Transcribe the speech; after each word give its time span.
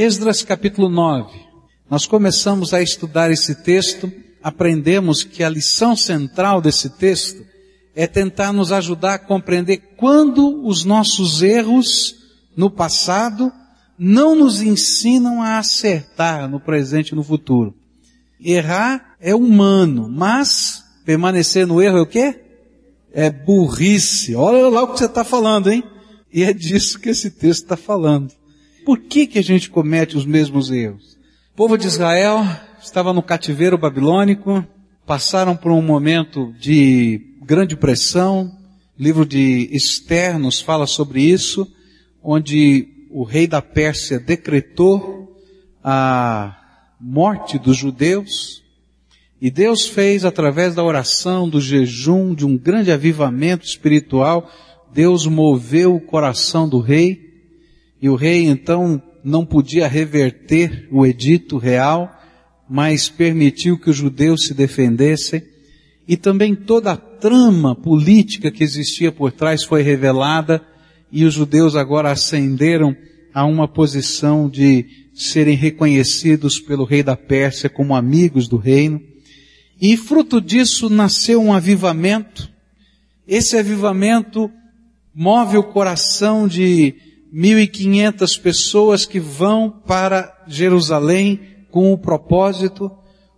Esdras 0.00 0.44
capítulo 0.44 0.88
9. 0.88 1.28
Nós 1.90 2.06
começamos 2.06 2.72
a 2.72 2.80
estudar 2.80 3.32
esse 3.32 3.64
texto, 3.64 4.12
aprendemos 4.40 5.24
que 5.24 5.42
a 5.42 5.48
lição 5.48 5.96
central 5.96 6.60
desse 6.60 6.88
texto 6.90 7.44
é 7.96 8.06
tentar 8.06 8.52
nos 8.52 8.70
ajudar 8.70 9.14
a 9.14 9.18
compreender 9.18 9.94
quando 9.96 10.64
os 10.64 10.84
nossos 10.84 11.42
erros 11.42 12.14
no 12.56 12.70
passado 12.70 13.52
não 13.98 14.36
nos 14.36 14.62
ensinam 14.62 15.42
a 15.42 15.58
acertar 15.58 16.48
no 16.48 16.60
presente 16.60 17.08
e 17.08 17.16
no 17.16 17.24
futuro. 17.24 17.74
Errar 18.40 19.16
é 19.20 19.34
humano, 19.34 20.08
mas 20.08 20.80
permanecer 21.04 21.66
no 21.66 21.82
erro 21.82 21.98
é 21.98 22.02
o 22.02 22.06
quê? 22.06 22.40
É 23.12 23.32
burrice. 23.32 24.36
Olha 24.36 24.68
lá 24.68 24.84
o 24.84 24.92
que 24.92 24.98
você 25.00 25.06
está 25.06 25.24
falando, 25.24 25.72
hein? 25.72 25.82
E 26.32 26.44
é 26.44 26.52
disso 26.52 27.00
que 27.00 27.08
esse 27.08 27.32
texto 27.32 27.64
está 27.64 27.76
falando. 27.76 28.37
Por 28.88 29.00
que 29.00 29.26
que 29.26 29.38
a 29.38 29.42
gente 29.42 29.68
comete 29.68 30.16
os 30.16 30.24
mesmos 30.24 30.70
erros? 30.70 31.18
O 31.52 31.56
povo 31.56 31.76
de 31.76 31.86
Israel 31.86 32.38
estava 32.80 33.12
no 33.12 33.22
cativeiro 33.22 33.76
babilônico, 33.76 34.66
passaram 35.04 35.54
por 35.54 35.70
um 35.72 35.82
momento 35.82 36.54
de 36.58 37.20
grande 37.44 37.76
pressão. 37.76 38.50
O 38.98 39.02
livro 39.02 39.26
de 39.26 39.68
Esther 39.70 40.38
nos 40.38 40.58
fala 40.58 40.86
sobre 40.86 41.20
isso, 41.20 41.70
onde 42.24 42.88
o 43.10 43.24
rei 43.24 43.46
da 43.46 43.60
Pérsia 43.60 44.18
decretou 44.18 45.38
a 45.84 46.56
morte 46.98 47.58
dos 47.58 47.76
judeus. 47.76 48.64
E 49.38 49.50
Deus 49.50 49.86
fez 49.86 50.24
através 50.24 50.74
da 50.74 50.82
oração, 50.82 51.46
do 51.46 51.60
jejum, 51.60 52.34
de 52.34 52.46
um 52.46 52.56
grande 52.56 52.90
avivamento 52.90 53.66
espiritual, 53.66 54.50
Deus 54.94 55.26
moveu 55.26 55.94
o 55.94 56.00
coração 56.00 56.66
do 56.66 56.80
rei, 56.80 57.27
e 58.00 58.08
o 58.08 58.14
rei 58.14 58.44
então 58.44 59.02
não 59.24 59.44
podia 59.44 59.88
reverter 59.88 60.88
o 60.90 61.04
edito 61.04 61.58
real, 61.58 62.10
mas 62.68 63.08
permitiu 63.08 63.78
que 63.78 63.90
os 63.90 63.96
judeus 63.96 64.46
se 64.46 64.54
defendessem, 64.54 65.42
e 66.06 66.16
também 66.16 66.54
toda 66.54 66.92
a 66.92 66.96
trama 66.96 67.74
política 67.74 68.50
que 68.50 68.64
existia 68.64 69.10
por 69.10 69.32
trás 69.32 69.64
foi 69.64 69.82
revelada, 69.82 70.62
e 71.10 71.24
os 71.24 71.34
judeus 71.34 71.74
agora 71.74 72.10
ascenderam 72.10 72.96
a 73.32 73.44
uma 73.44 73.66
posição 73.66 74.48
de 74.48 74.86
serem 75.14 75.56
reconhecidos 75.56 76.60
pelo 76.60 76.84
rei 76.84 77.02
da 77.02 77.16
Pérsia 77.16 77.68
como 77.68 77.94
amigos 77.94 78.46
do 78.46 78.56
reino. 78.56 79.02
E 79.80 79.96
fruto 79.96 80.40
disso 80.40 80.88
nasceu 80.88 81.42
um 81.42 81.52
avivamento. 81.52 82.48
Esse 83.26 83.56
avivamento 83.56 84.50
move 85.14 85.56
o 85.56 85.62
coração 85.62 86.46
de 86.46 86.94
1.500 87.34 88.40
pessoas 88.40 89.04
que 89.04 89.20
vão 89.20 89.70
para 89.70 90.44
Jerusalém 90.46 91.40
com 91.70 91.92
o 91.92 91.98
propósito, 91.98 92.90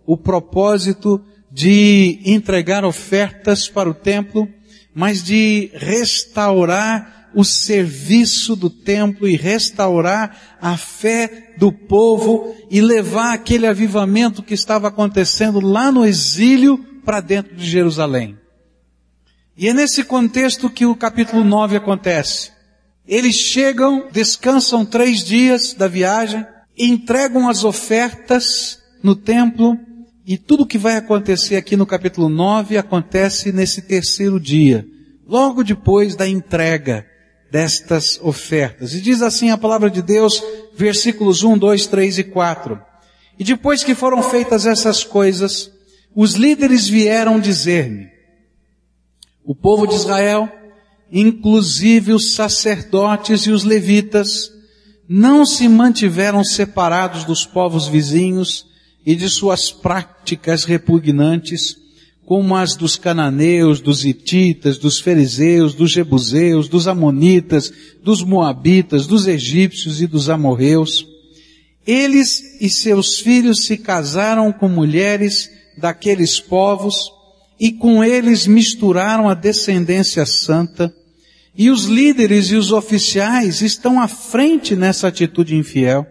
o 0.05 0.17
propósito 0.17 1.21
de 1.51 2.19
entregar 2.25 2.85
ofertas 2.85 3.67
para 3.67 3.89
o 3.89 3.93
templo, 3.93 4.47
mas 4.93 5.23
de 5.23 5.69
restaurar 5.73 7.29
o 7.33 7.43
serviço 7.43 8.55
do 8.55 8.69
templo 8.69 9.27
e 9.27 9.35
restaurar 9.35 10.57
a 10.61 10.77
fé 10.77 11.53
do 11.57 11.71
povo 11.71 12.55
e 12.69 12.81
levar 12.81 13.33
aquele 13.33 13.67
avivamento 13.67 14.43
que 14.43 14.53
estava 14.53 14.87
acontecendo 14.87 15.59
lá 15.59 15.91
no 15.91 16.05
exílio 16.05 16.77
para 17.05 17.21
dentro 17.21 17.55
de 17.55 17.69
Jerusalém. 17.69 18.37
E 19.57 19.67
é 19.67 19.73
nesse 19.73 20.03
contexto 20.03 20.69
que 20.69 20.85
o 20.85 20.95
capítulo 20.95 21.43
9 21.43 21.77
acontece. 21.77 22.51
Eles 23.11 23.35
chegam, 23.35 24.07
descansam 24.09 24.85
três 24.85 25.21
dias 25.21 25.73
da 25.73 25.85
viagem, 25.85 26.47
entregam 26.77 27.49
as 27.49 27.65
ofertas 27.65 28.79
no 29.03 29.17
templo 29.17 29.77
e 30.25 30.37
tudo 30.37 30.65
que 30.65 30.77
vai 30.77 30.95
acontecer 30.95 31.57
aqui 31.57 31.75
no 31.75 31.85
capítulo 31.85 32.29
9 32.29 32.77
acontece 32.77 33.51
nesse 33.51 33.81
terceiro 33.81 34.39
dia, 34.39 34.87
logo 35.27 35.61
depois 35.61 36.15
da 36.15 36.25
entrega 36.25 37.05
destas 37.51 38.17
ofertas. 38.23 38.93
E 38.93 39.01
diz 39.01 39.21
assim 39.21 39.49
a 39.49 39.57
palavra 39.57 39.89
de 39.89 40.01
Deus, 40.01 40.41
versículos 40.73 41.43
1, 41.43 41.57
2, 41.57 41.87
3 41.87 42.19
e 42.19 42.23
4. 42.23 42.81
E 43.37 43.43
depois 43.43 43.83
que 43.83 43.93
foram 43.93 44.23
feitas 44.23 44.65
essas 44.65 45.03
coisas, 45.03 45.69
os 46.15 46.35
líderes 46.35 46.87
vieram 46.87 47.41
dizer-me, 47.41 48.07
o 49.43 49.53
povo 49.53 49.85
de 49.85 49.95
Israel, 49.95 50.60
inclusive 51.11 52.13
os 52.13 52.33
sacerdotes 52.33 53.41
e 53.41 53.51
os 53.51 53.63
levitas, 53.63 54.49
não 55.07 55.45
se 55.45 55.67
mantiveram 55.67 56.43
separados 56.43 57.25
dos 57.25 57.45
povos 57.45 57.87
vizinhos 57.87 58.65
e 59.05 59.15
de 59.15 59.29
suas 59.29 59.71
práticas 59.71 60.63
repugnantes, 60.63 61.75
como 62.25 62.55
as 62.55 62.75
dos 62.75 62.95
cananeus, 62.95 63.81
dos 63.81 64.05
hititas, 64.05 64.77
dos 64.77 65.01
fariseus, 65.01 65.73
dos 65.73 65.91
jebuseus, 65.91 66.69
dos 66.69 66.87
amonitas, 66.87 67.73
dos 68.01 68.23
moabitas, 68.23 69.05
dos 69.05 69.27
egípcios 69.27 70.01
e 70.01 70.07
dos 70.07 70.29
amorreus. 70.29 71.05
Eles 71.85 72.61
e 72.61 72.69
seus 72.69 73.19
filhos 73.19 73.65
se 73.65 73.75
casaram 73.75 74.53
com 74.53 74.69
mulheres 74.69 75.49
daqueles 75.77 76.39
povos 76.39 77.11
e 77.59 77.71
com 77.71 78.03
eles 78.03 78.47
misturaram 78.47 79.27
a 79.27 79.33
descendência 79.33 80.25
santa. 80.25 80.93
E 81.55 81.69
os 81.69 81.85
líderes 81.85 82.47
e 82.47 82.55
os 82.55 82.71
oficiais 82.71 83.61
estão 83.61 83.99
à 83.99 84.07
frente 84.07 84.75
nessa 84.75 85.07
atitude 85.07 85.55
infiel. 85.55 86.05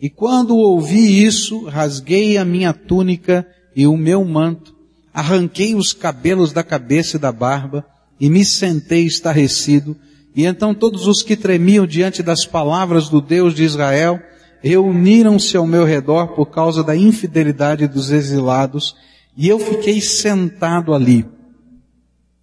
E 0.00 0.08
quando 0.08 0.56
ouvi 0.56 1.24
isso, 1.24 1.64
rasguei 1.64 2.38
a 2.38 2.44
minha 2.44 2.72
túnica 2.72 3.46
e 3.76 3.86
o 3.86 3.96
meu 3.96 4.24
manto 4.24 4.74
arranquei 5.14 5.76
os 5.76 5.92
cabelos 5.92 6.52
da 6.52 6.64
cabeça 6.64 7.16
e 7.16 7.20
da 7.20 7.30
barba 7.30 7.86
e 8.18 8.28
me 8.28 8.44
sentei 8.44 9.06
estarrecido. 9.06 9.96
E 10.34 10.44
então 10.44 10.74
todos 10.74 11.06
os 11.06 11.22
que 11.22 11.36
tremiam 11.36 11.86
diante 11.86 12.20
das 12.20 12.44
palavras 12.44 13.08
do 13.08 13.20
Deus 13.20 13.54
de 13.54 13.62
Israel 13.62 14.20
reuniram-se 14.60 15.56
ao 15.56 15.66
meu 15.66 15.84
redor 15.84 16.34
por 16.34 16.46
causa 16.46 16.82
da 16.82 16.96
infidelidade 16.96 17.86
dos 17.86 18.10
exilados 18.10 18.96
e 19.36 19.48
eu 19.48 19.58
fiquei 19.58 20.00
sentado 20.00 20.94
ali, 20.94 21.24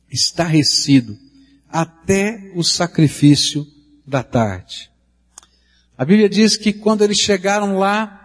estarrecido, 0.09 1.17
até 1.71 2.51
o 2.55 2.63
sacrifício 2.63 3.65
da 4.05 4.23
tarde. 4.23 4.91
A 5.97 6.03
Bíblia 6.03 6.27
diz 6.27 6.57
que 6.57 6.73
quando 6.73 7.03
eles 7.03 7.17
chegaram 7.17 7.77
lá, 7.77 8.17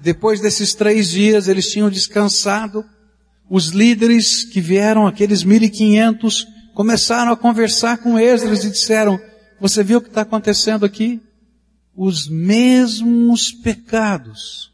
depois 0.00 0.40
desses 0.40 0.74
três 0.74 1.10
dias, 1.10 1.48
eles 1.48 1.70
tinham 1.70 1.90
descansado, 1.90 2.84
os 3.50 3.68
líderes 3.68 4.44
que 4.44 4.60
vieram, 4.60 5.06
aqueles 5.06 5.42
1500, 5.44 6.46
começaram 6.74 7.32
a 7.32 7.36
conversar 7.36 7.98
com 7.98 8.18
Esdras 8.18 8.64
e 8.64 8.70
disseram, 8.70 9.20
você 9.60 9.82
viu 9.82 9.98
o 9.98 10.00
que 10.00 10.08
está 10.08 10.22
acontecendo 10.22 10.84
aqui? 10.84 11.20
Os 11.96 12.28
mesmos 12.28 13.50
pecados 13.50 14.72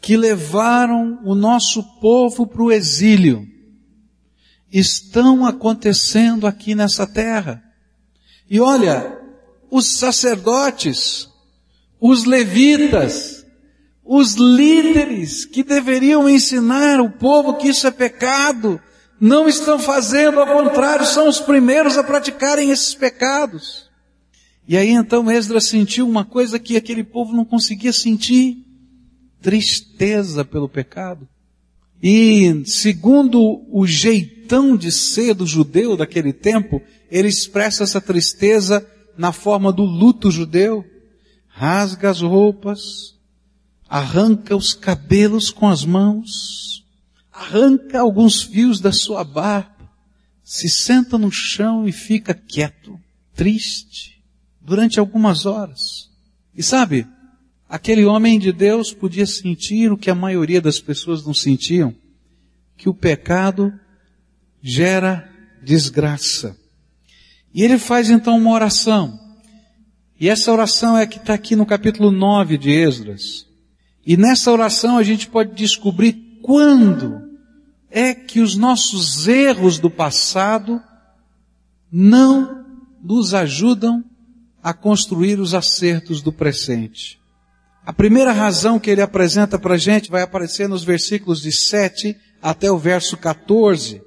que 0.00 0.16
levaram 0.16 1.20
o 1.24 1.34
nosso 1.34 1.82
povo 2.00 2.46
para 2.46 2.62
o 2.62 2.72
exílio 2.72 3.46
estão 4.72 5.44
acontecendo 5.44 6.46
aqui 6.46 6.74
nessa 6.74 7.06
terra. 7.06 7.62
E 8.48 8.60
olha, 8.60 9.18
os 9.70 9.86
sacerdotes, 9.86 11.28
os 12.00 12.24
levitas, 12.24 13.44
os 14.04 14.34
líderes 14.34 15.44
que 15.44 15.62
deveriam 15.62 16.28
ensinar 16.28 17.00
o 17.00 17.10
povo 17.10 17.54
que 17.54 17.68
isso 17.68 17.86
é 17.86 17.90
pecado, 17.90 18.80
não 19.20 19.48
estão 19.48 19.78
fazendo, 19.78 20.40
ao 20.40 20.46
contrário, 20.46 21.04
são 21.04 21.28
os 21.28 21.40
primeiros 21.40 21.98
a 21.98 22.02
praticarem 22.02 22.70
esses 22.70 22.94
pecados. 22.94 23.90
E 24.66 24.76
aí 24.76 24.90
então 24.90 25.30
Esdras 25.30 25.66
sentiu 25.66 26.08
uma 26.08 26.24
coisa 26.24 26.58
que 26.58 26.76
aquele 26.76 27.04
povo 27.04 27.34
não 27.34 27.44
conseguia 27.44 27.92
sentir, 27.92 28.64
tristeza 29.40 30.44
pelo 30.44 30.68
pecado. 30.68 31.28
E 32.02 32.62
segundo 32.64 33.62
o 33.70 33.86
jeitão 34.50 34.76
de 34.76 34.90
ser 34.90 35.32
do 35.32 35.46
judeu 35.46 35.96
daquele 35.96 36.32
tempo, 36.32 36.82
ele 37.08 37.28
expressa 37.28 37.84
essa 37.84 38.00
tristeza 38.00 38.84
na 39.16 39.32
forma 39.32 39.72
do 39.72 39.84
luto 39.84 40.30
judeu. 40.30 40.84
Rasga 41.46 42.10
as 42.10 42.20
roupas, 42.20 43.14
arranca 43.88 44.56
os 44.56 44.74
cabelos 44.74 45.50
com 45.50 45.68
as 45.68 45.84
mãos, 45.84 46.84
arranca 47.32 48.00
alguns 48.00 48.42
fios 48.42 48.80
da 48.80 48.92
sua 48.92 49.22
barba, 49.22 49.88
se 50.42 50.68
senta 50.68 51.16
no 51.16 51.30
chão 51.30 51.86
e 51.86 51.92
fica 51.92 52.34
quieto, 52.34 52.98
triste, 53.34 54.20
durante 54.60 54.98
algumas 54.98 55.46
horas. 55.46 56.10
E 56.56 56.62
sabe, 56.62 57.06
aquele 57.68 58.04
homem 58.04 58.38
de 58.38 58.52
Deus 58.52 58.92
podia 58.92 59.26
sentir 59.26 59.92
o 59.92 59.98
que 59.98 60.10
a 60.10 60.14
maioria 60.14 60.60
das 60.60 60.80
pessoas 60.80 61.24
não 61.24 61.34
sentiam, 61.34 61.94
que 62.76 62.88
o 62.88 62.94
pecado 62.94 63.72
gera 64.62 65.28
desgraça. 65.62 66.56
E 67.52 67.62
ele 67.62 67.78
faz 67.78 68.10
então 68.10 68.36
uma 68.36 68.52
oração. 68.52 69.18
E 70.18 70.28
essa 70.28 70.52
oração 70.52 70.96
é 70.96 71.06
que 71.06 71.18
está 71.18 71.34
aqui 71.34 71.56
no 71.56 71.66
capítulo 71.66 72.10
9 72.10 72.58
de 72.58 72.70
Esdras. 72.70 73.46
E 74.06 74.16
nessa 74.16 74.50
oração 74.52 74.98
a 74.98 75.02
gente 75.02 75.28
pode 75.28 75.54
descobrir 75.54 76.12
quando 76.42 77.22
é 77.90 78.14
que 78.14 78.40
os 78.40 78.56
nossos 78.56 79.26
erros 79.26 79.78
do 79.78 79.90
passado 79.90 80.80
não 81.90 82.64
nos 83.02 83.34
ajudam 83.34 84.04
a 84.62 84.72
construir 84.72 85.40
os 85.40 85.54
acertos 85.54 86.22
do 86.22 86.32
presente. 86.32 87.18
A 87.84 87.92
primeira 87.92 88.30
razão 88.30 88.78
que 88.78 88.90
ele 88.90 89.00
apresenta 89.00 89.58
para 89.58 89.74
a 89.74 89.78
gente 89.78 90.10
vai 90.10 90.22
aparecer 90.22 90.68
nos 90.68 90.84
versículos 90.84 91.40
de 91.40 91.50
7 91.50 92.16
até 92.42 92.70
o 92.70 92.78
verso 92.78 93.16
14. 93.16 94.02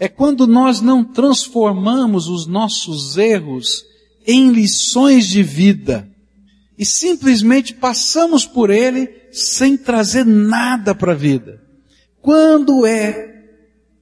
É 0.00 0.08
quando 0.08 0.46
nós 0.46 0.80
não 0.80 1.04
transformamos 1.04 2.26
os 2.26 2.46
nossos 2.46 3.16
erros 3.16 3.84
em 4.26 4.50
lições 4.50 5.26
de 5.26 5.42
vida 5.42 6.08
e 6.78 6.86
simplesmente 6.86 7.74
passamos 7.74 8.46
por 8.46 8.70
ele 8.70 9.10
sem 9.30 9.76
trazer 9.76 10.24
nada 10.24 10.94
para 10.94 11.12
a 11.12 11.14
vida. 11.14 11.60
Quando 12.22 12.86
é 12.86 13.44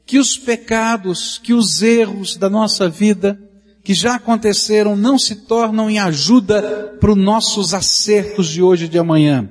que 0.06 0.18
os 0.18 0.38
pecados, 0.38 1.38
que 1.42 1.52
os 1.52 1.82
erros 1.82 2.36
da 2.36 2.48
nossa 2.48 2.88
vida 2.88 3.38
que 3.82 3.94
já 3.94 4.14
aconteceram 4.14 4.94
não 4.94 5.18
se 5.18 5.34
tornam 5.34 5.90
em 5.90 5.98
ajuda 5.98 6.96
para 7.00 7.10
os 7.10 7.16
nossos 7.16 7.74
acertos 7.74 8.48
de 8.48 8.62
hoje 8.62 8.84
e 8.84 8.88
de 8.88 8.98
amanhã. 8.98 9.48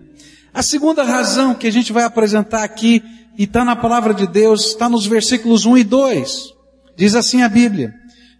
A 0.54 0.64
segunda 0.64 1.04
razão 1.04 1.54
que 1.54 1.68
a 1.68 1.72
gente 1.72 1.92
vai 1.92 2.04
apresentar 2.04 2.64
aqui, 2.64 3.04
e 3.38 3.44
está 3.44 3.64
na 3.64 3.76
palavra 3.76 4.14
de 4.14 4.26
Deus, 4.26 4.68
está 4.68 4.90
nos 4.90 5.06
versículos 5.06 5.66
1 5.66 5.78
e 5.78 5.84
2. 5.84 6.54
Diz 6.98 7.14
assim 7.14 7.44
a 7.44 7.50
Bíblia. 7.50 7.94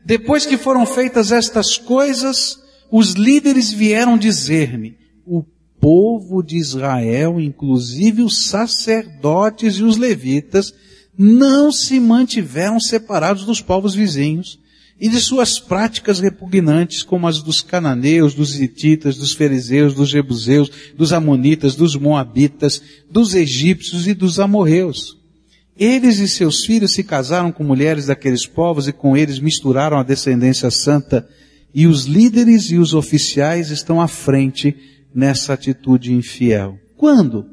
Depois 0.04 0.46
que 0.46 0.58
foram 0.58 0.86
feitas 0.86 1.32
estas 1.32 1.78
coisas, 1.78 2.58
os 2.92 3.12
líderes 3.12 3.72
vieram 3.72 4.18
dizer-me, 4.18 4.98
o 5.26 5.44
povo 5.80 6.42
de 6.42 6.58
Israel, 6.58 7.40
inclusive 7.40 8.24
os 8.24 8.48
sacerdotes 8.48 9.76
e 9.76 9.84
os 9.84 9.98
levitas, 9.98 10.74
não 11.18 11.72
se 11.72 12.00
mantiveram 12.00 12.80
separados 12.80 13.46
dos 13.46 13.62
povos 13.62 13.94
vizinhos 13.94 14.60
e 15.00 15.10
de 15.10 15.20
suas 15.20 15.60
práticas 15.60 16.20
repugnantes, 16.20 17.04
como 17.04 17.28
as 17.28 17.42
dos 17.42 17.62
cananeus, 17.62 18.34
dos 18.34 18.60
hititas, 18.60 19.16
dos 19.18 19.34
fariseus, 19.34 19.94
dos 19.94 20.10
jebuseus, 20.10 20.72
dos 20.96 21.14
amonitas, 21.14 21.76
dos 21.76 21.96
moabitas, 21.96 22.82
dos 23.10 23.36
egípcios 23.36 24.08
e 24.08 24.14
dos 24.14 24.40
amorreus. 24.40 25.18
Eles 25.78 26.18
e 26.18 26.28
seus 26.28 26.66
filhos 26.66 26.94
se 26.94 27.04
casaram 27.04 27.52
com 27.52 27.64
mulheres 27.64 28.08
daqueles 28.08 28.48
povos 28.48 28.88
e 28.88 28.94
com 28.94 29.16
eles 29.16 29.40
misturaram 29.40 29.98
a 29.98 30.04
descendência 30.04 30.72
santa, 30.72 31.28
e 31.74 31.86
os 31.86 32.06
líderes 32.06 32.72
e 32.72 32.78
os 32.78 32.96
oficiais 32.96 33.70
estão 33.70 34.02
à 34.02 34.08
frente 34.08 34.76
nessa 35.14 35.54
atitude 35.54 36.12
infiel. 36.12 36.80
Quando? 36.96 37.46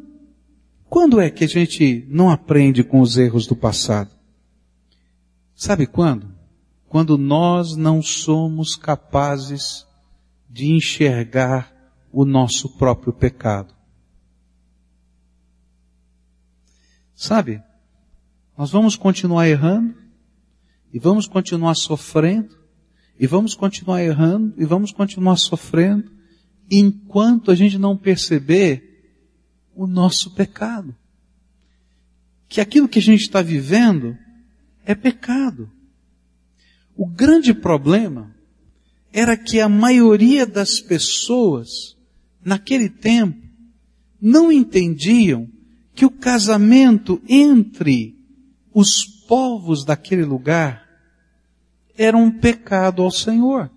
Quando 0.88 1.20
é 1.20 1.28
que 1.28 1.44
a 1.44 1.48
gente 1.48 2.06
não 2.08 2.30
aprende 2.30 2.82
com 2.82 3.00
os 3.00 3.18
erros 3.18 3.46
do 3.46 3.54
passado? 3.54 4.10
Sabe 5.54 5.86
quando? 5.86 6.33
Quando 6.94 7.18
nós 7.18 7.74
não 7.74 8.00
somos 8.00 8.76
capazes 8.76 9.84
de 10.48 10.70
enxergar 10.70 11.74
o 12.12 12.24
nosso 12.24 12.78
próprio 12.78 13.12
pecado. 13.12 13.74
Sabe? 17.12 17.60
Nós 18.56 18.70
vamos 18.70 18.94
continuar 18.94 19.48
errando, 19.48 19.92
e 20.92 21.00
vamos 21.00 21.26
continuar 21.26 21.74
sofrendo, 21.74 22.56
e 23.18 23.26
vamos 23.26 23.56
continuar 23.56 24.00
errando, 24.00 24.54
e 24.56 24.64
vamos 24.64 24.92
continuar 24.92 25.36
sofrendo, 25.36 26.12
enquanto 26.70 27.50
a 27.50 27.56
gente 27.56 27.76
não 27.76 27.96
perceber 27.96 29.18
o 29.74 29.88
nosso 29.88 30.32
pecado. 30.32 30.94
Que 32.48 32.60
aquilo 32.60 32.88
que 32.88 33.00
a 33.00 33.02
gente 33.02 33.22
está 33.22 33.42
vivendo 33.42 34.16
é 34.84 34.94
pecado. 34.94 35.73
O 36.96 37.06
grande 37.06 37.52
problema 37.52 38.34
era 39.12 39.36
que 39.36 39.60
a 39.60 39.68
maioria 39.68 40.46
das 40.46 40.80
pessoas, 40.80 41.96
naquele 42.44 42.88
tempo, 42.88 43.40
não 44.20 44.50
entendiam 44.50 45.48
que 45.94 46.04
o 46.04 46.10
casamento 46.10 47.20
entre 47.28 48.16
os 48.72 49.04
povos 49.04 49.84
daquele 49.84 50.24
lugar 50.24 50.84
era 51.96 52.16
um 52.16 52.30
pecado 52.30 53.02
ao 53.02 53.10
Senhor. 53.10 53.70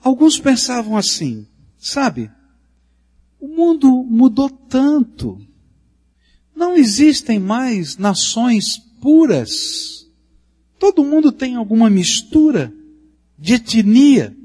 Alguns 0.00 0.38
pensavam 0.38 0.96
assim, 0.96 1.46
sabe? 1.76 2.30
O 3.40 3.48
mundo 3.48 4.04
mudou 4.04 4.48
tanto. 4.48 5.40
Não 6.54 6.76
existem 6.76 7.38
mais 7.38 7.96
nações 7.96 8.78
puras 9.00 9.97
Todo 10.78 11.04
mundo 11.04 11.32
tem 11.32 11.56
alguma 11.56 11.90
mistura 11.90 12.72
de 13.38 13.54
etnia. 13.54 14.36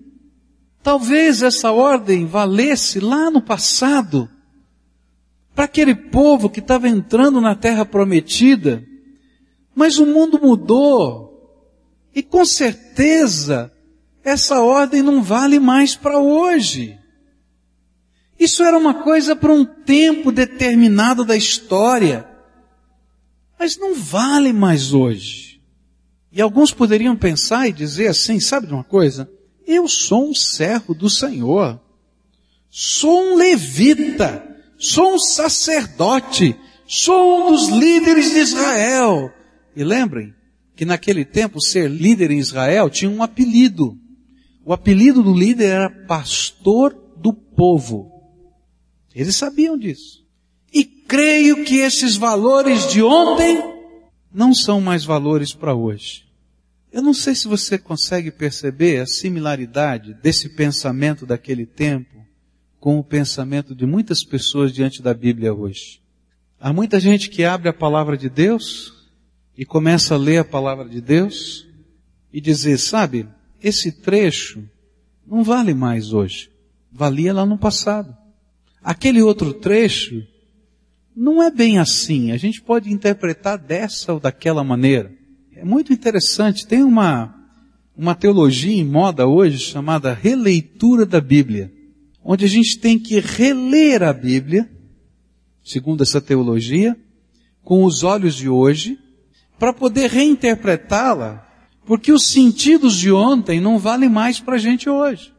Talvez 0.82 1.42
essa 1.42 1.72
ordem 1.72 2.26
valesse 2.26 3.00
lá 3.00 3.30
no 3.30 3.42
passado 3.42 4.30
para 5.56 5.66
aquele 5.66 5.96
povo 5.96 6.50
que 6.50 6.60
estava 6.60 6.90
entrando 6.90 7.40
na 7.40 7.56
terra 7.56 7.86
prometida, 7.86 8.84
mas 9.76 9.98
o 9.98 10.06
mundo 10.06 10.40
mudou 10.42 11.32
e 12.14 12.22
com 12.22 12.44
certeza 12.46 13.72
essa 14.24 14.62
ordem 14.62 15.02
não 15.02 15.22
vale 15.22 15.60
mais 15.60 15.96
para 15.96 16.20
hoje. 16.20 16.98
Isso 18.40 18.64
era 18.64 18.78
uma 18.78 19.04
coisa 19.04 19.36
para 19.36 19.54
um 19.54 19.64
tempo 19.64 20.32
determinado 20.32 21.24
da 21.24 21.36
história, 21.36 22.28
mas 23.60 23.78
não 23.78 23.96
vale 23.96 24.52
mais 24.52 24.94
hoje. 24.94 25.53
E 26.34 26.42
alguns 26.42 26.74
poderiam 26.74 27.16
pensar 27.16 27.68
e 27.68 27.72
dizer 27.72 28.08
assim, 28.08 28.40
sabe 28.40 28.66
de 28.66 28.74
uma 28.74 28.84
coisa? 28.84 29.30
Eu 29.68 29.88
sou 29.88 30.32
um 30.32 30.34
servo 30.34 30.96
do 30.96 31.08
Senhor. 31.08 31.80
Sou 32.72 33.22
um 33.22 33.36
levita. 33.36 34.44
Sou 34.80 35.14
um 35.14 35.20
sacerdote. 35.20 36.56
Sou 36.88 37.38
um 37.38 37.52
dos 37.52 37.70
líderes 37.70 38.32
de 38.32 38.40
Israel. 38.40 39.32
E 39.76 39.84
lembrem 39.84 40.34
que 40.76 40.86
naquele 40.86 41.24
tempo 41.24 41.62
ser 41.62 41.88
líder 41.88 42.32
em 42.32 42.40
Israel 42.40 42.90
tinha 42.90 43.12
um 43.12 43.22
apelido. 43.22 43.96
O 44.66 44.74
apelido 44.74 45.22
do 45.22 45.36
líder 45.36 45.70
era 45.70 45.90
pastor 46.08 46.98
do 47.16 47.32
povo. 47.32 48.12
Eles 49.14 49.36
sabiam 49.36 49.78
disso. 49.78 50.24
E 50.74 50.84
creio 50.84 51.64
que 51.64 51.78
esses 51.78 52.16
valores 52.16 52.92
de 52.92 53.04
ontem 53.04 53.62
não 54.34 54.54
são 54.54 54.82
mais 54.82 55.06
valores 55.06 55.54
para 55.54 55.76
hoje. 55.76 56.26
Eu 56.92 57.02
não 57.02 57.14
sei 57.14 57.36
se 57.36 57.48
você 57.48 57.78
consegue 57.78 58.32
perceber 58.32 59.00
a 59.00 59.06
similaridade 59.06 60.14
desse 60.16 60.50
pensamento 60.50 61.26
daquele 61.26 61.66
tempo 61.66 62.24
com 62.80 63.00
o 63.00 63.04
pensamento 63.04 63.74
de 63.74 63.86
muitas 63.86 64.24
pessoas 64.24 64.72
diante 64.74 65.02
da 65.02 65.14
Bíblia 65.14 65.54
hoje. 65.54 66.02
Há 66.60 66.74
muita 66.74 67.00
gente 67.00 67.30
que 67.30 67.44
abre 67.44 67.70
a 67.70 67.74
palavra 67.74 68.18
de 68.18 68.30
Deus 68.30 68.94
e 69.58 69.66
começa 69.66 70.16
a 70.16 70.18
ler 70.18 70.40
a 70.40 70.46
palavra 70.46 70.88
de 70.88 71.00
Deus 71.00 71.68
e 72.32 72.42
dizer, 72.42 72.78
sabe, 72.78 73.28
esse 73.62 73.92
trecho 73.92 74.68
não 75.26 75.44
vale 75.44 75.74
mais 75.74 76.12
hoje. 76.12 76.50
Valia 76.92 77.34
lá 77.34 77.46
no 77.46 77.58
passado. 77.58 78.16
Aquele 78.84 79.22
outro 79.22 79.54
trecho 79.54 80.26
não 81.16 81.42
é 81.42 81.52
bem 81.52 81.80
assim. 81.80 82.32
A 82.32 82.38
gente 82.38 82.62
pode 82.62 82.92
interpretar 82.92 83.58
dessa 83.58 84.14
ou 84.14 84.20
daquela 84.20 84.64
maneira. 84.64 85.12
É 85.56 85.64
muito 85.64 85.94
interessante, 85.94 86.68
tem 86.68 86.84
uma, 86.84 87.34
uma 87.96 88.16
teologia 88.16 88.74
em 88.74 88.86
moda 88.86 89.28
hoje 89.28 89.60
chamada 89.60 90.14
releitura 90.14 91.06
da 91.06 91.22
Bíblia, 91.22 91.72
onde 92.24 92.44
a 92.46 92.50
gente 92.50 92.78
tem 92.80 92.98
que 92.98 93.20
reler 93.20 94.04
a 94.04 94.12
Bíblia, 94.12 94.70
segundo 95.64 96.04
essa 96.04 96.20
teologia, 96.20 96.98
com 97.64 97.84
os 97.84 98.04
olhos 98.04 98.36
de 98.36 98.50
hoje, 98.50 98.98
para 99.58 99.72
poder 99.72 100.10
reinterpretá-la, 100.10 101.48
porque 101.86 102.12
os 102.12 102.28
sentidos 102.28 102.98
de 102.98 103.12
ontem 103.12 103.62
não 103.62 103.78
valem 103.78 104.10
mais 104.10 104.40
para 104.40 104.56
a 104.56 104.60
gente 104.60 104.90
hoje. 104.90 105.32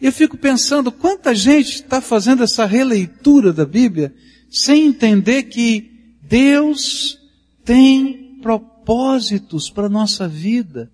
E 0.00 0.06
eu 0.06 0.12
fico 0.12 0.36
pensando 0.36 0.90
quanta 0.90 1.32
gente 1.34 1.74
está 1.74 2.00
fazendo 2.00 2.42
essa 2.42 2.66
releitura 2.66 3.52
da 3.52 3.64
Bíblia 3.64 4.12
sem 4.52 4.86
entender 4.86 5.44
que 5.44 6.18
Deus 6.22 7.18
tem 7.64 8.38
propósito 8.42 8.72
propósitos 8.82 9.70
para 9.70 9.86
a 9.86 9.90
nossa 9.90 10.28
vida. 10.28 10.90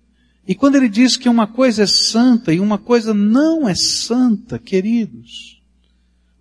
E 0.47 0.55
quando 0.55 0.75
ele 0.75 0.87
diz 0.87 1.17
que 1.17 1.27
uma 1.27 1.47
coisa 1.47 1.83
é 1.83 1.87
santa 1.87 2.53
e 2.53 2.59
uma 2.59 2.77
coisa 2.77 3.13
não 3.13 3.67
é 3.67 3.75
santa, 3.75 4.57
queridos, 4.57 5.61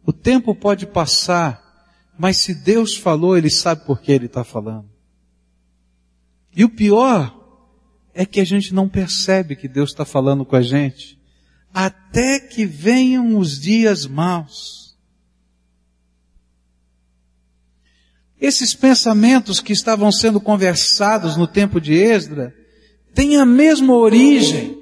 o 0.05 0.13
tempo 0.13 0.55
pode 0.55 0.87
passar, 0.87 1.63
mas 2.19 2.39
se 2.39 2.55
Deus 2.55 2.97
falou, 2.97 3.37
ele 3.37 3.51
sabe 3.51 3.85
por 3.85 4.01
que 4.01 4.13
ele 4.13 4.27
está 4.27 4.45
falando. 4.45 4.89
E 6.55 6.65
o 6.65 6.69
pior 6.69 7.35
é 8.15 8.25
que 8.25 8.41
a 8.41 8.45
gente 8.45 8.75
não 8.75 8.89
percebe 8.89 9.57
que 9.57 9.69
Deus 9.69 9.91
está 9.91 10.05
falando 10.05 10.45
com 10.45 10.57
a 10.57 10.63
gente, 10.63 11.19
até 11.73 12.41
que 12.41 12.65
venham 12.65 13.37
os 13.37 13.61
dias 13.61 14.07
maus. 14.07 14.88
Esses 18.41 18.75
pensamentos 18.75 19.61
que 19.61 19.73
estavam 19.73 20.13
sendo 20.13 20.41
conversados 20.41 21.37
no 21.37 21.47
tempo 21.47 21.81
de 21.81 21.95
Esdra 21.95 22.55
têm 23.15 23.37
a 23.37 23.45
mesma 23.45 23.95
origem 23.95 24.79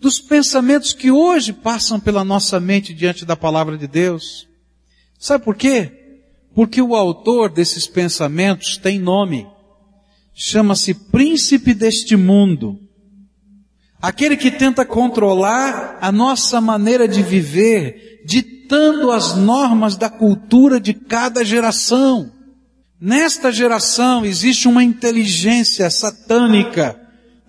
dos 0.00 0.20
pensamentos 0.20 0.92
que 0.92 1.10
hoje 1.10 1.52
passam 1.52 2.00
pela 2.00 2.24
nossa 2.24 2.58
mente 2.58 2.92
diante 2.92 3.24
da 3.24 3.36
palavra 3.36 3.78
de 3.78 3.86
Deus. 3.86 4.48
Sabe 5.18 5.44
por 5.44 5.56
quê? 5.56 6.20
Porque 6.54 6.82
o 6.82 6.94
autor 6.94 7.50
desses 7.50 7.86
pensamentos 7.86 8.76
tem 8.76 8.98
nome. 8.98 9.46
Chama-se 10.34 10.92
príncipe 10.92 11.72
deste 11.72 12.16
mundo. 12.16 12.78
Aquele 14.02 14.36
que 14.36 14.50
tenta 14.50 14.84
controlar 14.84 15.98
a 16.00 16.12
nossa 16.12 16.60
maneira 16.60 17.08
de 17.08 17.22
viver, 17.22 18.22
ditando 18.64 19.12
as 19.12 19.36
normas 19.36 19.94
da 19.94 20.08
cultura 20.08 20.80
de 20.80 20.94
cada 20.94 21.44
geração. 21.44 22.30
Nesta 22.98 23.52
geração 23.52 24.24
existe 24.24 24.66
uma 24.66 24.82
inteligência 24.82 25.90
satânica 25.90 26.98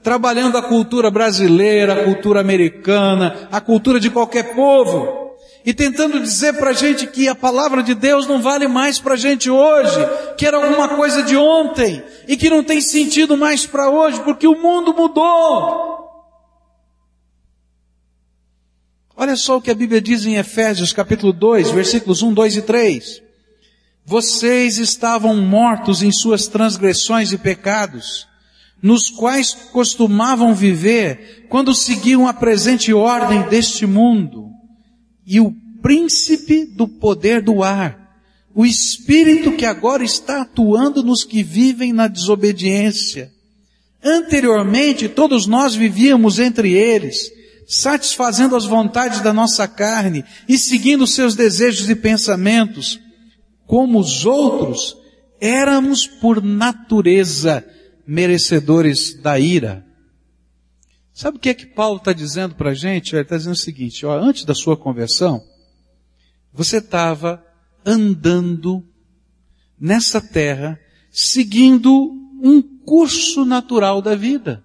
trabalhando 0.03 0.57
a 0.57 0.61
cultura 0.61 1.09
brasileira, 1.09 1.93
a 1.93 2.03
cultura 2.03 2.41
americana, 2.41 3.47
a 3.49 3.61
cultura 3.61 3.97
de 3.97 4.09
qualquer 4.09 4.53
povo 4.53 5.37
e 5.65 5.73
tentando 5.73 6.19
dizer 6.19 6.53
para 6.57 6.71
a 6.71 6.73
gente 6.73 7.07
que 7.07 7.29
a 7.29 7.33
palavra 7.33 7.81
de 7.81 7.95
Deus 7.95 8.27
não 8.27 8.41
vale 8.41 8.67
mais 8.67 8.99
para 8.99 9.13
a 9.13 9.17
gente 9.17 9.49
hoje, 9.49 9.97
que 10.37 10.45
era 10.45 10.57
alguma 10.57 10.89
coisa 10.89 11.23
de 11.23 11.37
ontem 11.37 12.03
e 12.27 12.35
que 12.35 12.49
não 12.49 12.61
tem 12.61 12.81
sentido 12.81 13.37
mais 13.37 13.65
para 13.65 13.89
hoje 13.89 14.19
porque 14.19 14.45
o 14.45 14.61
mundo 14.61 14.93
mudou. 14.93 16.04
Olha 19.17 19.37
só 19.37 19.57
o 19.57 19.61
que 19.61 19.71
a 19.71 19.75
Bíblia 19.75 20.01
diz 20.01 20.25
em 20.25 20.35
Efésios 20.35 20.91
capítulo 20.91 21.31
2, 21.31 21.71
versículos 21.71 22.21
1, 22.21 22.33
2 22.33 22.57
e 22.57 22.61
3. 22.63 23.21
Vocês 24.05 24.77
estavam 24.77 25.37
mortos 25.37 26.03
em 26.03 26.11
suas 26.11 26.47
transgressões 26.47 27.31
e 27.31 27.37
pecados, 27.37 28.27
nos 28.81 29.09
quais 29.09 29.53
costumavam 29.71 30.53
viver 30.53 31.47
quando 31.49 31.73
seguiam 31.73 32.27
a 32.27 32.33
presente 32.33 32.93
ordem 32.93 33.43
deste 33.43 33.85
mundo 33.85 34.49
e 35.25 35.39
o 35.39 35.55
príncipe 35.81 36.65
do 36.65 36.85
poder 36.85 37.41
do 37.41 37.63
ar, 37.63 38.19
o 38.53 38.65
espírito 38.65 39.53
que 39.53 39.65
agora 39.65 40.03
está 40.03 40.41
atuando 40.41 41.01
nos 41.01 41.23
que 41.23 41.41
vivem 41.41 41.93
na 41.93 42.07
desobediência. 42.07 43.31
Anteriormente, 44.03 45.07
todos 45.07 45.47
nós 45.47 45.73
vivíamos 45.73 46.37
entre 46.37 46.73
eles, 46.73 47.31
satisfazendo 47.67 48.55
as 48.55 48.65
vontades 48.65 49.21
da 49.21 49.33
nossa 49.33 49.67
carne 49.67 50.23
e 50.47 50.57
seguindo 50.57 51.07
seus 51.07 51.35
desejos 51.35 51.89
e 51.89 51.95
pensamentos. 51.95 52.99
Como 53.65 53.99
os 53.99 54.25
outros, 54.25 54.95
éramos 55.39 56.05
por 56.07 56.43
natureza 56.43 57.65
merecedores 58.05 59.19
da 59.21 59.39
ira. 59.39 59.85
Sabe 61.13 61.37
o 61.37 61.39
que 61.39 61.49
é 61.49 61.53
que 61.53 61.65
Paulo 61.65 61.97
está 61.97 62.13
dizendo 62.13 62.55
para 62.55 62.71
a 62.71 62.73
gente? 62.73 63.15
Ele 63.15 63.21
está 63.21 63.37
dizendo 63.37 63.53
o 63.53 63.57
seguinte, 63.57 64.05
ó, 64.05 64.19
antes 64.19 64.43
da 64.43 64.53
sua 64.53 64.75
conversão, 64.75 65.41
você 66.53 66.77
estava 66.77 67.43
andando 67.85 68.83
nessa 69.79 70.19
terra, 70.19 70.79
seguindo 71.09 72.11
um 72.41 72.61
curso 72.61 73.45
natural 73.45 74.01
da 74.01 74.13
vida. 74.13 74.64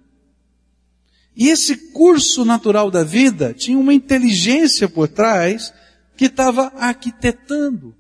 E 1.41 1.49
esse 1.49 1.75
curso 1.91 2.45
natural 2.45 2.91
da 2.91 3.03
vida 3.03 3.55
tinha 3.57 3.79
uma 3.79 3.95
inteligência 3.95 4.87
por 4.87 5.09
trás 5.09 5.73
que 6.15 6.27
estava 6.27 6.71
arquitetando. 6.77 7.95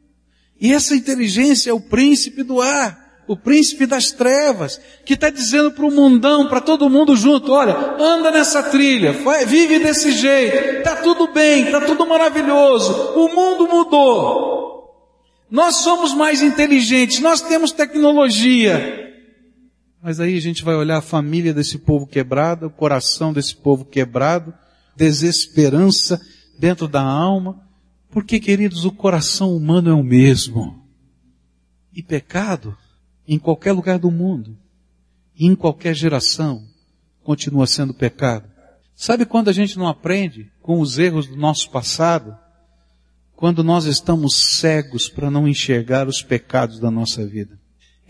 E 0.60 0.74
essa 0.74 0.94
inteligência 0.94 1.70
é 1.70 1.72
o 1.72 1.80
príncipe 1.80 2.42
do 2.42 2.60
ar, 2.60 3.22
o 3.26 3.34
príncipe 3.34 3.86
das 3.86 4.10
trevas, 4.10 4.78
que 5.06 5.14
está 5.14 5.30
dizendo 5.30 5.70
para 5.70 5.86
o 5.86 5.90
mundão, 5.90 6.48
para 6.48 6.60
todo 6.60 6.90
mundo 6.90 7.16
junto, 7.16 7.50
olha, 7.50 7.74
anda 7.98 8.30
nessa 8.30 8.62
trilha, 8.62 9.14
vive 9.46 9.78
desse 9.78 10.12
jeito, 10.12 10.76
está 10.76 10.96
tudo 10.96 11.28
bem, 11.28 11.64
está 11.64 11.80
tudo 11.80 12.06
maravilhoso, 12.06 12.92
o 13.14 13.34
mundo 13.34 13.66
mudou. 13.66 14.84
Nós 15.50 15.76
somos 15.76 16.12
mais 16.12 16.42
inteligentes, 16.42 17.20
nós 17.20 17.40
temos 17.40 17.72
tecnologia, 17.72 19.09
mas 20.02 20.18
aí 20.18 20.36
a 20.36 20.40
gente 20.40 20.64
vai 20.64 20.74
olhar 20.74 20.98
a 20.98 21.02
família 21.02 21.52
desse 21.52 21.78
povo 21.78 22.06
quebrado, 22.06 22.66
o 22.66 22.70
coração 22.70 23.32
desse 23.32 23.54
povo 23.54 23.84
quebrado, 23.84 24.54
desesperança 24.96 26.20
dentro 26.58 26.88
da 26.88 27.02
alma, 27.02 27.60
porque, 28.10 28.40
queridos, 28.40 28.84
o 28.84 28.92
coração 28.92 29.54
humano 29.54 29.90
é 29.90 29.94
o 29.94 30.02
mesmo. 30.02 30.82
E 31.92 32.02
pecado, 32.02 32.76
em 33.28 33.38
qualquer 33.38 33.72
lugar 33.72 33.98
do 33.98 34.10
mundo, 34.10 34.56
em 35.38 35.54
qualquer 35.54 35.94
geração, 35.94 36.64
continua 37.22 37.66
sendo 37.66 37.92
pecado. 37.92 38.50
Sabe 38.94 39.24
quando 39.26 39.48
a 39.48 39.52
gente 39.52 39.78
não 39.78 39.86
aprende 39.86 40.50
com 40.60 40.80
os 40.80 40.98
erros 40.98 41.26
do 41.26 41.36
nosso 41.36 41.70
passado? 41.70 42.36
Quando 43.36 43.62
nós 43.62 43.84
estamos 43.84 44.58
cegos 44.58 45.08
para 45.08 45.30
não 45.30 45.46
enxergar 45.46 46.08
os 46.08 46.22
pecados 46.22 46.78
da 46.80 46.90
nossa 46.90 47.26
vida. 47.26 47.59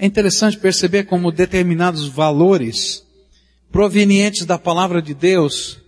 É 0.02 0.06
interessante 0.06 0.56
perceber 0.56 1.04
como 1.04 1.30
determinados 1.30 2.08
valores 2.08 3.04
provenientes 3.70 4.46
da 4.46 4.58
palavra 4.58 5.02
de 5.02 5.12
Deus 5.12 5.78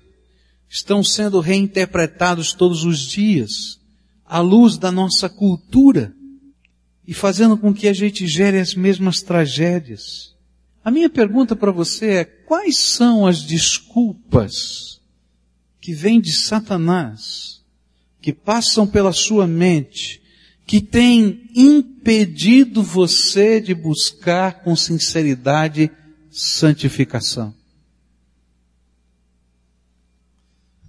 estão 0.69 1.03
sendo 1.03 1.41
reinterpretados 1.41 2.53
todos 2.53 2.85
os 2.85 2.99
dias 2.99 3.81
à 4.27 4.39
luz 4.39 4.77
da 4.77 4.93
nossa 4.93 5.31
cultura 5.31 6.15
e 7.09 7.15
fazendo 7.15 7.57
com 7.57 7.73
que 7.73 7.89
a 7.89 7.95
gente 7.95 8.27
gere 8.27 8.61
as 8.61 8.75
mesmas 8.75 9.23
tragédias. 9.23 10.35
A 10.85 10.91
minha 10.91 11.09
pergunta 11.09 11.57
para 11.57 11.73
você 11.73 12.07
é, 12.17 12.25
quais 12.27 12.77
são 12.77 13.27
as 13.27 13.43
desculpas 13.43 15.01
que 15.81 15.95
vêm 15.95 16.21
de 16.21 16.35
Satanás, 16.35 17.63
que 18.21 18.35
passam 18.35 18.87
pela 18.87 19.15
sua 19.15 19.47
mente 19.47 20.22
que 20.67 20.81
tem 20.81 21.51
impedido 21.55 22.83
você 22.83 23.61
de 23.61 23.75
buscar 23.75 24.63
com 24.63 24.75
sinceridade 24.77 25.91
santificação. 26.31 27.55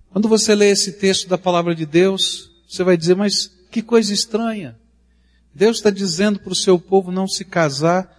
Quando 0.10 0.30
você 0.30 0.54
lê 0.54 0.70
esse 0.70 0.94
texto 0.94 1.28
da 1.28 1.38
palavra 1.38 1.74
de 1.74 1.86
Deus, 1.86 2.52
você 2.68 2.84
vai 2.84 2.96
dizer, 2.96 3.16
mas 3.16 3.52
que 3.72 3.82
coisa 3.82 4.14
estranha. 4.14 4.78
Deus 5.54 5.78
está 5.78 5.90
dizendo 5.90 6.40
para 6.40 6.54
o 6.54 6.56
seu 6.56 6.80
povo 6.80 7.12
não 7.12 7.28
se 7.28 7.44
casar 7.44 8.10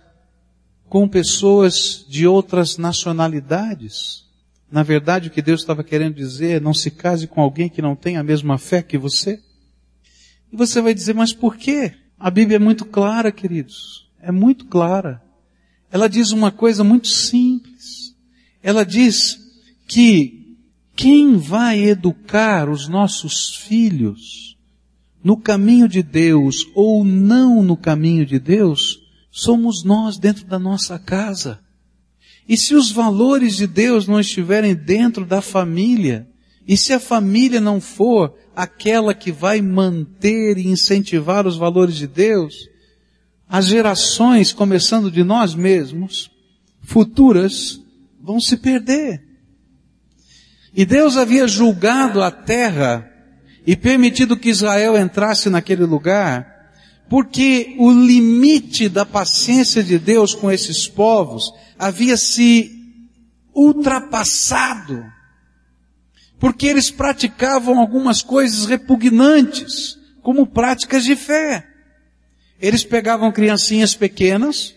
com 0.89 1.09
pessoas 1.09 2.05
de 2.09 2.27
outras 2.27 2.77
nacionalidades. 2.77 4.25
Na 4.71 4.83
verdade, 4.83 5.29
o 5.29 5.31
que 5.31 5.41
Deus 5.41 5.61
estava 5.61 5.85
querendo 5.85 6.15
dizer 6.15 6.57
é 6.57 6.61
não 6.61 6.75
se 6.75 6.91
case 6.91 7.27
com 7.29 7.41
alguém 7.41 7.69
que 7.69 7.81
não 7.81 7.95
tem 7.95 8.17
a 8.17 8.23
mesma 8.25 8.59
fé 8.59 8.83
que 8.83 8.99
você. 8.99 9.41
E 10.55 10.57
você 10.57 10.81
vai 10.81 10.95
dizer, 10.95 11.17
mas 11.17 11.33
por 11.33 11.57
quê? 11.57 11.95
A 12.17 12.31
Bíblia 12.31 12.55
é 12.55 12.61
muito 12.61 12.85
clara, 12.85 13.33
queridos. 13.33 14.09
É 14.23 14.31
muito 14.31 14.67
clara. 14.67 15.21
Ela 15.91 16.09
diz 16.09 16.31
uma 16.31 16.53
coisa 16.53 16.85
muito 16.85 17.09
simples. 17.09 18.15
Ela 18.63 18.85
diz 18.85 19.37
que 19.89 20.57
quem 20.95 21.37
vai 21.37 21.83
educar 21.83 22.71
os 22.71 22.87
nossos 22.87 23.57
filhos 23.57 24.57
no 25.25 25.37
caminho 25.37 25.89
de 25.89 26.05
Deus 26.05 26.65
ou 26.73 27.05
não 27.05 27.61
no 27.61 27.77
caminho 27.77 28.25
de 28.25 28.39
Deus, 28.39 29.01
somos 29.33 29.83
nós 29.83 30.19
dentro 30.19 30.45
da 30.45 30.57
nossa 30.57 31.01
casa. 31.01 31.59
E 32.49 32.57
se 32.57 32.77
os 32.77 32.93
valores 32.93 33.57
de 33.57 33.67
Deus 33.67 34.07
não 34.07 34.21
estiverem 34.21 34.73
dentro 34.73 35.27
da 35.27 35.43
família, 35.43 36.29
e 36.67 36.77
se 36.77 36.93
a 36.93 37.01
família 37.01 37.61
não 37.61 37.81
for 37.81 38.35
aquela 38.57 39.15
que 39.15 39.31
vai 39.31 39.61
manter 39.61 40.57
e 40.57 40.67
incentivar 40.67 41.47
os 41.47 41.57
valores 41.57 41.97
de 41.97 42.07
Deus, 42.07 42.69
as 43.49 43.67
gerações, 43.67 44.53
começando 44.53 45.11
de 45.11 45.23
nós 45.23 45.55
mesmos, 45.55 46.31
futuras, 46.83 47.81
vão 48.21 48.41
se 48.41 48.57
perder. 48.57 49.23
E 50.75 50.85
Deus 50.85 51.17
havia 51.17 51.47
julgado 51.47 52.23
a 52.23 52.31
terra 52.31 53.11
e 53.67 53.77
permitido 53.77 54.37
que 54.37 54.49
Israel 54.49 54.99
entrasse 54.99 55.51
naquele 55.51 55.85
lugar, 55.85 56.53
porque 57.09 57.77
o 57.79 57.93
limite 57.93 58.89
da 58.89 59.05
paciência 59.05 59.83
de 59.83 59.99
Deus 59.99 60.35
com 60.35 60.51
esses 60.51 60.89
povos 60.89 61.53
havia 61.79 62.17
se 62.17 62.73
ultrapassado 63.55 65.05
porque 66.39 66.67
eles 66.67 66.91
praticavam 66.91 67.79
algumas 67.79 68.23
coisas 68.23 68.67
repugnantes, 68.67 69.99
como 70.23 70.47
práticas 70.47 71.05
de 71.05 71.15
fé. 71.15 71.67
Eles 72.61 72.85
pegavam 72.85 73.33
criancinhas 73.33 73.95
pequenas, 73.95 74.75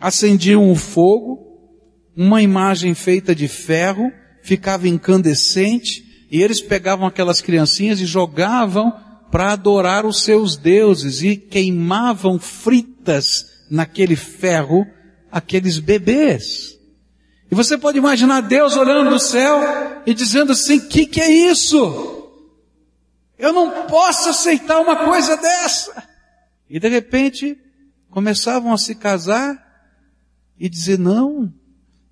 acendiam 0.00 0.70
o 0.70 0.74
fogo, 0.74 1.52
uma 2.16 2.42
imagem 2.42 2.94
feita 2.94 3.34
de 3.34 3.48
ferro, 3.48 4.12
ficava 4.42 4.88
incandescente 4.88 6.26
e 6.30 6.42
eles 6.42 6.60
pegavam 6.60 7.06
aquelas 7.06 7.40
criancinhas 7.40 8.00
e 8.00 8.06
jogavam 8.06 8.92
para 9.30 9.52
adorar 9.52 10.04
os 10.04 10.22
seus 10.22 10.56
deuses 10.56 11.22
e 11.22 11.36
queimavam 11.36 12.38
fritas 12.38 13.46
naquele 13.70 14.16
ferro 14.16 14.86
aqueles 15.30 15.78
bebês. 15.78 16.78
E 17.52 17.54
você 17.54 17.76
pode 17.76 17.98
imaginar 17.98 18.40
Deus 18.40 18.78
olhando 18.78 19.10
do 19.10 19.18
céu 19.18 19.60
e 20.06 20.14
dizendo 20.14 20.52
assim: 20.52 20.80
que 20.88 21.04
que 21.04 21.20
é 21.20 21.30
isso? 21.30 22.30
Eu 23.38 23.52
não 23.52 23.86
posso 23.86 24.30
aceitar 24.30 24.80
uma 24.80 25.04
coisa 25.04 25.36
dessa. 25.36 26.02
E 26.70 26.80
de 26.80 26.88
repente 26.88 27.58
começavam 28.08 28.72
a 28.72 28.78
se 28.78 28.94
casar 28.94 29.62
e 30.58 30.66
dizer: 30.66 30.98
não, 30.98 31.52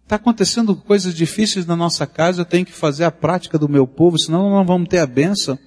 está 0.03 0.17
acontecendo 0.17 0.77
coisas 0.77 1.15
difíceis 1.15 1.65
na 1.65 1.75
nossa 1.75 2.07
casa, 2.07 2.43
eu 2.43 2.45
tenho 2.47 2.67
que 2.67 2.73
fazer 2.73 3.05
a 3.05 3.11
prática 3.11 3.59
do 3.59 3.67
meu 3.67 3.87
povo, 3.87 4.19
senão 4.19 4.51
não 4.51 4.67
vamos 4.67 4.91
ter 4.91 4.99
a 4.99 5.07
bênção. 5.07 5.59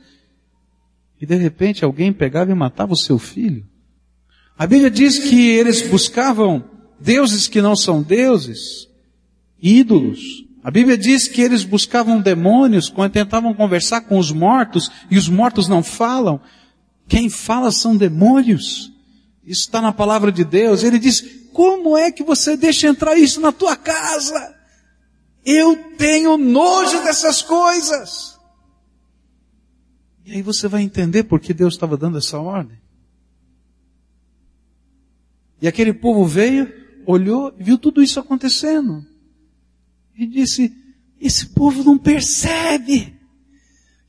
E 1.19 1.25
de 1.25 1.35
repente 1.35 1.83
alguém 1.83 2.13
pegava 2.13 2.51
e 2.51 2.55
matava 2.55 2.93
o 2.93 2.97
seu 2.97 3.17
filho. 3.17 3.67
A 4.55 4.67
Bíblia 4.67 4.91
diz 4.91 5.17
que 5.17 5.49
eles 5.49 5.81
buscavam 5.81 6.63
deuses 6.99 7.47
que 7.47 7.59
não 7.59 7.75
são 7.75 8.03
deuses, 8.03 8.92
ídolos, 9.63 10.43
a 10.61 10.69
Bíblia 10.69 10.97
diz 10.97 11.27
que 11.27 11.41
eles 11.41 11.63
buscavam 11.63 12.21
demônios 12.21 12.89
quando 12.89 13.13
tentavam 13.13 13.53
conversar 13.53 14.01
com 14.01 14.17
os 14.17 14.31
mortos 14.31 14.91
e 15.09 15.17
os 15.17 15.29
mortos 15.29 15.69
não 15.69 15.81
falam. 15.81 16.41
Quem 17.07 17.29
fala 17.29 17.71
são 17.71 17.95
demônios. 17.95 18.91
Isso 19.45 19.61
está 19.61 19.81
na 19.81 19.93
palavra 19.93 20.31
de 20.31 20.43
Deus. 20.43 20.83
Ele 20.83 20.99
diz, 20.99 21.21
como 21.51 21.97
é 21.97 22.11
que 22.11 22.23
você 22.23 22.55
deixa 22.55 22.87
entrar 22.87 23.17
isso 23.17 23.41
na 23.41 23.51
tua 23.51 23.75
casa? 23.75 24.55
Eu 25.45 25.75
tenho 25.97 26.37
nojo 26.37 27.03
dessas 27.03 27.41
coisas. 27.41 28.39
E 30.25 30.31
aí 30.31 30.41
você 30.41 30.69
vai 30.69 30.81
entender 30.81 31.23
por 31.23 31.41
que 31.41 31.53
Deus 31.53 31.73
estava 31.73 31.97
dando 31.97 32.17
essa 32.17 32.39
ordem. 32.39 32.81
E 35.61 35.67
aquele 35.67 35.93
povo 35.93 36.25
veio, 36.25 36.71
olhou 37.05 37.53
e 37.59 37.63
viu 37.63 37.77
tudo 37.77 38.01
isso 38.01 38.17
acontecendo 38.17 39.12
e 40.17 40.25
disse: 40.25 40.73
esse 41.19 41.47
povo 41.47 41.83
não 41.83 41.97
percebe 41.97 43.13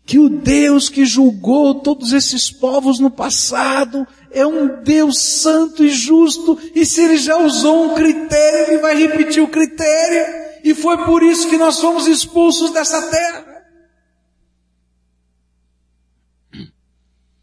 que 0.04 0.18
o 0.18 0.28
Deus 0.28 0.88
que 0.88 1.06
julgou 1.06 1.76
todos 1.76 2.12
esses 2.12 2.50
povos 2.50 2.98
no 2.98 3.10
passado 3.10 4.06
é 4.30 4.46
um 4.46 4.82
Deus 4.82 5.20
santo 5.20 5.84
e 5.84 5.88
justo, 5.88 6.58
e 6.74 6.84
se 6.84 7.00
ele 7.02 7.16
já 7.16 7.38
usou 7.38 7.92
um 7.92 7.94
critério, 7.94 8.72
ele 8.72 8.82
vai 8.82 8.96
repetir 8.96 9.42
o 9.42 9.48
critério, 9.48 10.60
e 10.62 10.74
foi 10.74 11.04
por 11.04 11.22
isso 11.22 11.48
que 11.48 11.56
nós 11.56 11.80
fomos 11.80 12.06
expulsos 12.06 12.70
dessa 12.72 13.00
terra. 13.10 13.54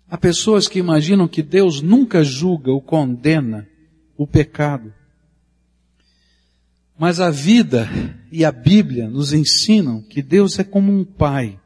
Há 0.07 0.17
pessoas 0.17 0.67
que 0.67 0.77
imaginam 0.77 1.27
que 1.27 1.41
Deus 1.41 1.81
nunca 1.81 2.21
julga 2.21 2.69
ou 2.69 2.81
condena 2.81 3.65
o 4.17 4.27
pecado. 4.27 4.93
Mas 7.01 7.19
a 7.19 7.31
vida 7.31 7.89
e 8.31 8.45
a 8.45 8.51
Bíblia 8.51 9.09
nos 9.09 9.33
ensinam 9.33 10.03
que 10.03 10.21
Deus 10.21 10.59
é 10.59 10.63
como 10.63 10.91
um 10.91 11.03
pai, 11.03 11.59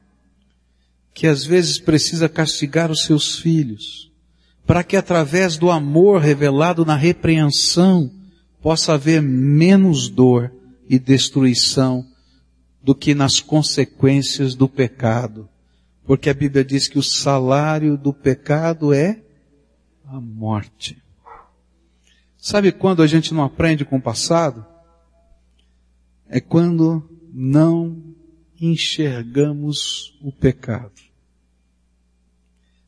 que 1.14 1.28
às 1.28 1.44
vezes 1.44 1.78
precisa 1.78 2.30
castigar 2.30 2.90
os 2.90 3.04
seus 3.04 3.38
filhos, 3.38 4.10
para 4.66 4.82
que 4.82 4.96
através 4.96 5.58
do 5.58 5.70
amor 5.70 6.22
revelado 6.22 6.86
na 6.86 6.96
repreensão 6.96 8.10
possa 8.62 8.94
haver 8.94 9.22
menos 9.22 10.08
dor 10.08 10.54
e 10.88 10.98
destruição 10.98 12.08
do 12.82 12.96
que 12.96 13.14
nas 13.14 13.42
consequências 13.42 14.56
do 14.56 14.70
pecado. 14.70 15.50
Porque 16.06 16.30
a 16.30 16.34
Bíblia 16.34 16.64
diz 16.64 16.88
que 16.88 16.98
o 16.98 17.04
salário 17.04 17.98
do 17.98 18.14
pecado 18.14 18.94
é 18.94 19.20
a 20.08 20.18
morte. 20.18 20.98
Sabe 22.38 22.72
quando 22.72 23.04
a 23.04 23.08
gente 23.08 23.34
não 23.34 23.44
aprende 23.44 23.84
com 23.84 23.98
o 23.98 24.02
passado? 24.02 24.66
É 26.30 26.40
quando 26.40 27.08
não 27.34 28.02
enxergamos 28.60 30.18
o 30.22 30.32
pecado. 30.32 30.94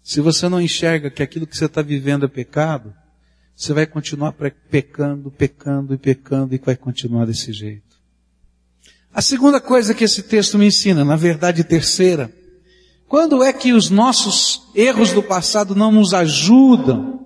Se 0.02 0.22
você 0.22 0.48
não 0.48 0.62
enxerga 0.62 1.12
que 1.12 1.22
aquilo 1.22 1.46
que 1.46 1.58
você 1.58 1.66
está 1.66 1.82
vivendo 1.82 2.26
é 2.26 2.30
pecado, 2.30 2.94
você 3.56 3.74
vai 3.74 3.86
continuar 3.86 4.34
pecando, 4.70 5.30
pecando 5.30 5.94
e 5.94 5.98
pecando 5.98 6.56
e 6.56 6.58
vai 6.58 6.78
continuar 6.78 7.26
desse 7.26 7.52
jeito. 7.52 7.98
A 9.14 9.22
segunda 9.22 9.60
coisa 9.60 9.94
que 9.94 10.04
esse 10.04 10.24
texto 10.24 10.58
me 10.58 10.68
ensina, 10.68 11.04
na 11.04 11.16
verdade 11.16 11.64
terceira, 11.64 12.32
quando 13.08 13.44
é 13.44 13.52
que 13.52 13.74
os 13.74 13.90
nossos 13.90 14.70
erros 14.76 15.12
do 15.12 15.24
passado 15.24 15.76
não 15.76 15.92
nos 15.92 16.14
ajudam 16.14 17.26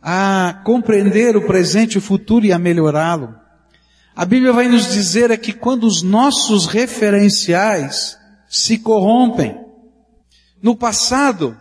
a 0.00 0.62
compreender 0.64 1.36
o 1.36 1.46
presente 1.46 1.94
e 1.94 1.98
o 1.98 2.02
futuro 2.02 2.46
e 2.46 2.52
a 2.52 2.58
melhorá-lo? 2.58 3.34
A 4.18 4.24
Bíblia 4.24 4.52
vai 4.52 4.66
nos 4.66 4.92
dizer 4.92 5.30
é 5.30 5.36
que 5.36 5.52
quando 5.52 5.84
os 5.84 6.02
nossos 6.02 6.66
referenciais 6.66 8.18
se 8.48 8.76
corrompem. 8.76 9.56
No 10.60 10.74
passado, 10.74 11.56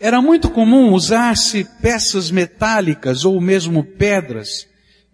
era 0.00 0.20
muito 0.20 0.50
comum 0.50 0.92
usar-se 0.92 1.62
peças 1.80 2.32
metálicas 2.32 3.24
ou 3.24 3.40
mesmo 3.40 3.84
pedras 3.84 4.66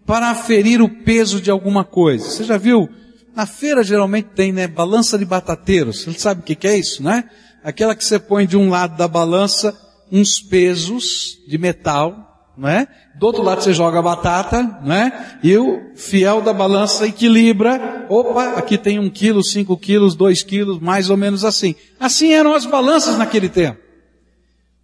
para 0.07 0.31
aferir 0.31 0.81
o 0.81 0.89
peso 0.89 1.39
de 1.39 1.51
alguma 1.51 1.85
coisa. 1.85 2.25
Você 2.27 2.45
já 2.45 2.57
viu? 2.57 2.89
Na 3.35 3.45
feira 3.45 3.83
geralmente 3.83 4.29
tem, 4.35 4.51
né, 4.51 4.65
balança 4.65 5.19
de 5.19 5.23
batateiros. 5.23 6.01
Você 6.03 6.13
sabe 6.13 6.41
o 6.41 6.43
que 6.43 6.67
é 6.67 6.75
isso, 6.79 7.03
né? 7.03 7.25
Aquela 7.63 7.95
que 7.95 8.03
você 8.03 8.17
põe 8.17 8.47
de 8.47 8.57
um 8.57 8.71
lado 8.71 8.97
da 8.97 9.07
balança 9.07 9.79
uns 10.11 10.41
pesos 10.41 11.37
de 11.47 11.59
metal 11.59 12.30
é? 12.67 12.87
Do 13.15 13.25
outro 13.25 13.41
lado 13.41 13.63
você 13.63 13.73
joga 13.73 13.99
a 13.99 14.01
batata, 14.01 14.61
não 14.83 14.93
é? 14.93 15.39
E 15.43 15.57
o 15.57 15.91
fiel 15.95 16.41
da 16.41 16.53
balança 16.53 17.07
equilibra. 17.07 18.05
Opa, 18.09 18.53
aqui 18.53 18.77
tem 18.77 18.99
um 18.99 19.09
quilo, 19.09 19.43
cinco 19.43 19.77
quilos, 19.77 20.15
dois 20.15 20.43
quilos, 20.43 20.79
mais 20.79 21.09
ou 21.09 21.17
menos 21.17 21.43
assim. 21.43 21.75
Assim 21.99 22.33
eram 22.33 22.53
as 22.53 22.65
balanças 22.65 23.17
naquele 23.17 23.49
tempo. 23.49 23.79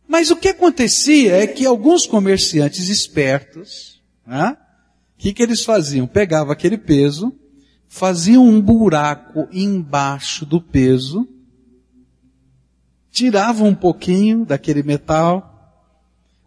Mas 0.07 0.31
o 0.31 0.35
que 0.35 0.49
acontecia 0.49 1.35
é 1.35 1.45
que 1.45 1.65
alguns 1.65 2.07
comerciantes 2.07 2.89
espertos, 2.89 4.01
né? 4.25 4.57
O 5.15 5.19
que, 5.19 5.33
que 5.33 5.43
eles 5.43 5.65
faziam? 5.65 6.07
Pegavam 6.07 6.53
aquele 6.53 6.77
peso, 6.77 7.33
faziam 7.87 8.45
um 8.45 8.61
buraco 8.61 9.47
embaixo 9.51 10.45
do 10.45 10.61
peso, 10.61 11.27
tiravam 13.11 13.69
um 13.69 13.75
pouquinho 13.75 14.45
daquele 14.45 14.83
metal, 14.83 15.56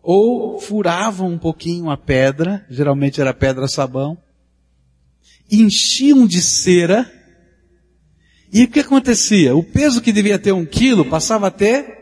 ou 0.03 0.61
furavam 0.61 1.29
um 1.29 1.39
pouquinho 1.39 1.91
a 1.91 1.97
pedra, 1.97 2.65
geralmente 2.71 3.21
era 3.21 3.35
pedra 3.35 3.69
sabão, 3.69 4.17
enchiam 5.51 6.27
de 6.27 6.41
cera, 6.41 7.11
e 8.53 8.65
o 8.65 8.69
que 8.69 8.81
acontecia? 8.81 9.55
O 9.55 9.63
peso 9.63 10.01
que 10.01 10.13
devia 10.13 10.39
ter 10.39 10.53
um 10.53 10.67
quilo 10.67 11.05
passava 11.05 11.47
a 11.47 11.51
ter 11.51 12.01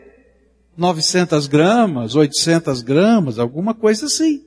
900 0.75 1.47
gramas, 1.47 2.15
800 2.15 2.81
gramas, 2.81 3.37
alguma 3.37 3.73
coisa 3.73 4.07
assim. 4.07 4.43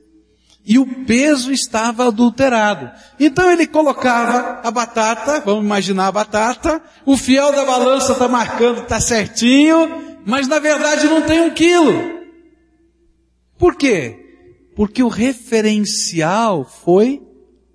E 0.65 0.79
o 0.79 0.85
peso 1.05 1.51
estava 1.51 2.07
adulterado. 2.07 2.89
Então 3.19 3.51
ele 3.51 3.67
colocava 3.67 4.61
a 4.67 4.71
batata, 4.71 5.41
vamos 5.45 5.63
imaginar 5.63 6.07
a 6.07 6.11
batata, 6.11 6.81
o 7.05 7.15
fiel 7.15 7.51
da 7.51 7.65
balança 7.65 8.13
está 8.13 8.27
marcando, 8.27 8.81
está 8.81 8.99
certinho, 8.99 10.19
mas 10.25 10.47
na 10.47 10.59
verdade 10.59 11.05
não 11.07 11.21
tem 11.21 11.41
um 11.41 11.51
quilo. 11.51 12.22
Por 13.57 13.75
quê? 13.75 14.19
Porque 14.75 15.03
o 15.03 15.07
referencial 15.07 16.65
foi 16.65 17.21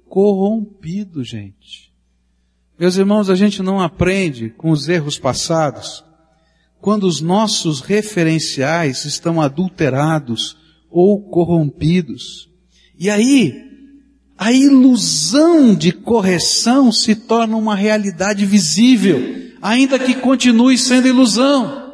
corrompido, 0.08 1.22
gente. 1.22 1.92
Meus 2.78 2.96
irmãos, 2.96 3.28
a 3.28 3.34
gente 3.34 3.62
não 3.62 3.80
aprende 3.80 4.50
com 4.50 4.70
os 4.70 4.88
erros 4.88 5.18
passados 5.18 6.04
quando 6.80 7.04
os 7.04 7.20
nossos 7.20 7.80
referenciais 7.80 9.04
estão 9.04 9.40
adulterados 9.40 10.56
ou 10.90 11.20
corrompidos. 11.20 12.48
E 12.98 13.10
aí, 13.10 13.52
a 14.36 14.52
ilusão 14.52 15.74
de 15.74 15.90
correção 15.90 16.92
se 16.92 17.14
torna 17.14 17.56
uma 17.56 17.74
realidade 17.74 18.46
visível, 18.46 19.20
ainda 19.60 19.98
que 19.98 20.14
continue 20.14 20.78
sendo 20.78 21.08
ilusão. 21.08 21.87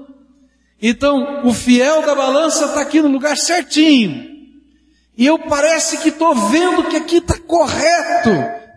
Então, 0.87 1.47
o 1.47 1.55
fiel 1.55 2.05
da 2.05 2.15
balança 2.15 2.67
está 2.67 2.83
aqui 2.83 3.01
no 3.01 3.09
lugar 3.09 3.39
certinho. 3.39 4.31
E 5.17 5.25
eu 5.25 5.39
parece 5.39 5.97
que 5.97 6.11
estou 6.11 6.35
vendo 6.51 6.87
que 6.91 6.97
aqui 6.97 7.17
está 7.17 7.39
correto, 7.39 8.29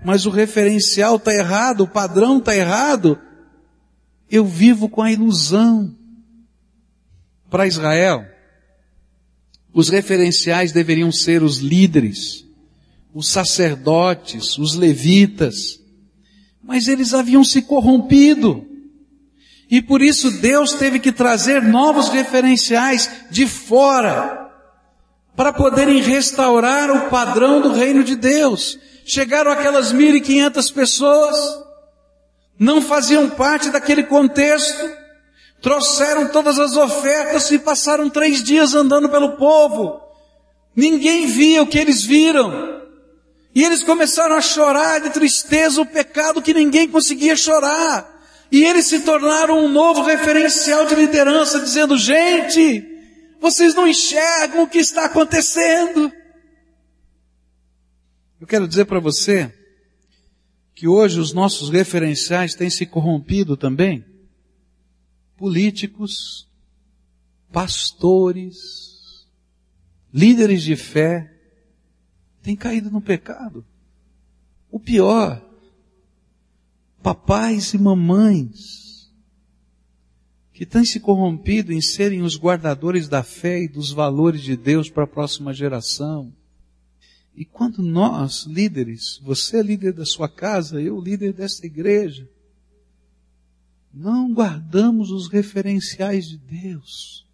mas 0.05 0.25
o 0.25 0.29
referencial 0.29 1.17
está 1.17 1.33
errado, 1.33 1.81
o 1.81 1.87
padrão 1.87 2.37
está 2.37 2.55
errado. 2.55 3.19
Eu 4.31 4.45
vivo 4.45 4.87
com 4.87 5.01
a 5.01 5.11
ilusão. 5.11 5.93
Para 7.49 7.67
Israel, 7.67 8.25
os 9.73 9.89
referenciais 9.89 10.71
deveriam 10.71 11.11
ser 11.11 11.43
os 11.43 11.57
líderes, 11.57 12.45
os 13.13 13.27
sacerdotes, 13.27 14.57
os 14.57 14.75
levitas. 14.75 15.77
Mas 16.63 16.87
eles 16.87 17.13
haviam 17.13 17.43
se 17.43 17.63
corrompido. 17.63 18.65
E 19.69 19.81
por 19.81 20.01
isso 20.01 20.31
Deus 20.39 20.73
teve 20.73 20.99
que 20.99 21.11
trazer 21.11 21.61
novos 21.61 22.09
referenciais 22.09 23.09
de 23.29 23.45
fora 23.47 24.49
para 25.35 25.53
poderem 25.53 26.01
restaurar 26.01 26.89
o 26.89 27.09
padrão 27.09 27.61
do 27.61 27.71
reino 27.71 28.03
de 28.03 28.15
Deus. 28.15 28.79
Chegaram 29.05 29.51
aquelas 29.51 29.93
1.500 29.93 30.73
pessoas, 30.73 31.37
não 32.57 32.81
faziam 32.81 33.29
parte 33.29 33.69
daquele 33.69 34.03
contexto, 34.03 34.89
trouxeram 35.61 36.29
todas 36.29 36.59
as 36.59 36.75
ofertas 36.75 37.51
e 37.51 37.59
passaram 37.59 38.09
três 38.09 38.41
dias 38.41 38.73
andando 38.73 39.09
pelo 39.09 39.37
povo. 39.37 40.01
Ninguém 40.75 41.27
via 41.27 41.61
o 41.61 41.67
que 41.67 41.77
eles 41.77 42.03
viram. 42.03 42.77
E 43.53 43.63
eles 43.63 43.83
começaram 43.83 44.35
a 44.35 44.41
chorar 44.41 45.01
de 45.01 45.09
tristeza 45.09 45.81
o 45.81 45.85
pecado 45.85 46.41
que 46.41 46.53
ninguém 46.53 46.87
conseguia 46.87 47.35
chorar. 47.35 48.16
E 48.51 48.63
eles 48.63 48.85
se 48.85 49.01
tornaram 49.01 49.65
um 49.65 49.69
novo 49.69 50.03
referencial 50.03 50.85
de 50.85 50.95
liderança, 50.95 51.59
dizendo, 51.59 51.97
gente, 51.97 52.85
vocês 53.39 53.75
não 53.75 53.87
enxergam 53.87 54.63
o 54.63 54.67
que 54.67 54.77
está 54.77 55.05
acontecendo. 55.05 56.11
Eu 58.39 58.47
quero 58.47 58.67
dizer 58.67 58.85
para 58.85 58.99
você 58.99 59.53
que 60.73 60.87
hoje 60.87 61.19
os 61.19 61.33
nossos 61.33 61.69
referenciais 61.69 62.53
têm 62.53 62.69
se 62.69 62.85
corrompido 62.85 63.57
também. 63.57 64.05
Políticos, 65.35 66.47
pastores, 67.51 69.25
líderes 70.13 70.61
de 70.61 70.75
fé, 70.75 71.33
têm 72.41 72.55
caído 72.55 72.89
no 72.89 73.01
pecado. 73.01 73.65
O 74.69 74.79
pior, 74.79 75.46
papais 77.01 77.73
e 77.73 77.77
mamães 77.77 78.87
que 80.57 80.65
têm 80.65 80.83
se 80.83 80.99
corrompido 80.99 81.71
em 81.71 81.79
serem 81.79 82.23
os 82.23 82.35
guardadores 82.35 83.07
da 83.07 83.21
fé 83.21 83.61
e 83.61 83.67
dos 83.67 83.91
valores 83.91 84.41
de 84.41 84.57
Deus 84.57 84.89
para 84.89 85.03
a 85.03 85.07
próxima 85.07 85.53
geração. 85.53 86.33
E 87.35 87.45
quando 87.45 87.83
nós, 87.83 88.47
líderes, 88.47 89.19
você 89.23 89.57
é 89.57 89.61
líder 89.61 89.93
da 89.93 90.03
sua 90.03 90.27
casa, 90.27 90.81
eu 90.81 90.99
líder 90.99 91.33
desta 91.33 91.67
igreja, 91.67 92.27
não 93.93 94.33
guardamos 94.33 95.11
os 95.11 95.27
referenciais 95.27 96.27
de 96.27 96.37
Deus, 96.37 97.27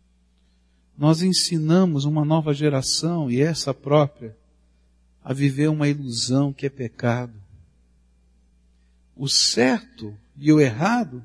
nós 0.97 1.21
ensinamos 1.21 2.04
uma 2.04 2.26
nova 2.26 2.54
geração 2.54 3.32
e 3.32 3.39
essa 3.39 3.73
própria 3.73 4.36
a 5.23 5.34
viver 5.34 5.69
uma 5.69 5.88
ilusão 5.88 6.52
que 6.52 6.65
é 6.65 6.69
pecado. 6.69 7.42
O 9.15 9.28
certo 9.28 10.15
e 10.38 10.52
o 10.52 10.60
errado 10.60 11.23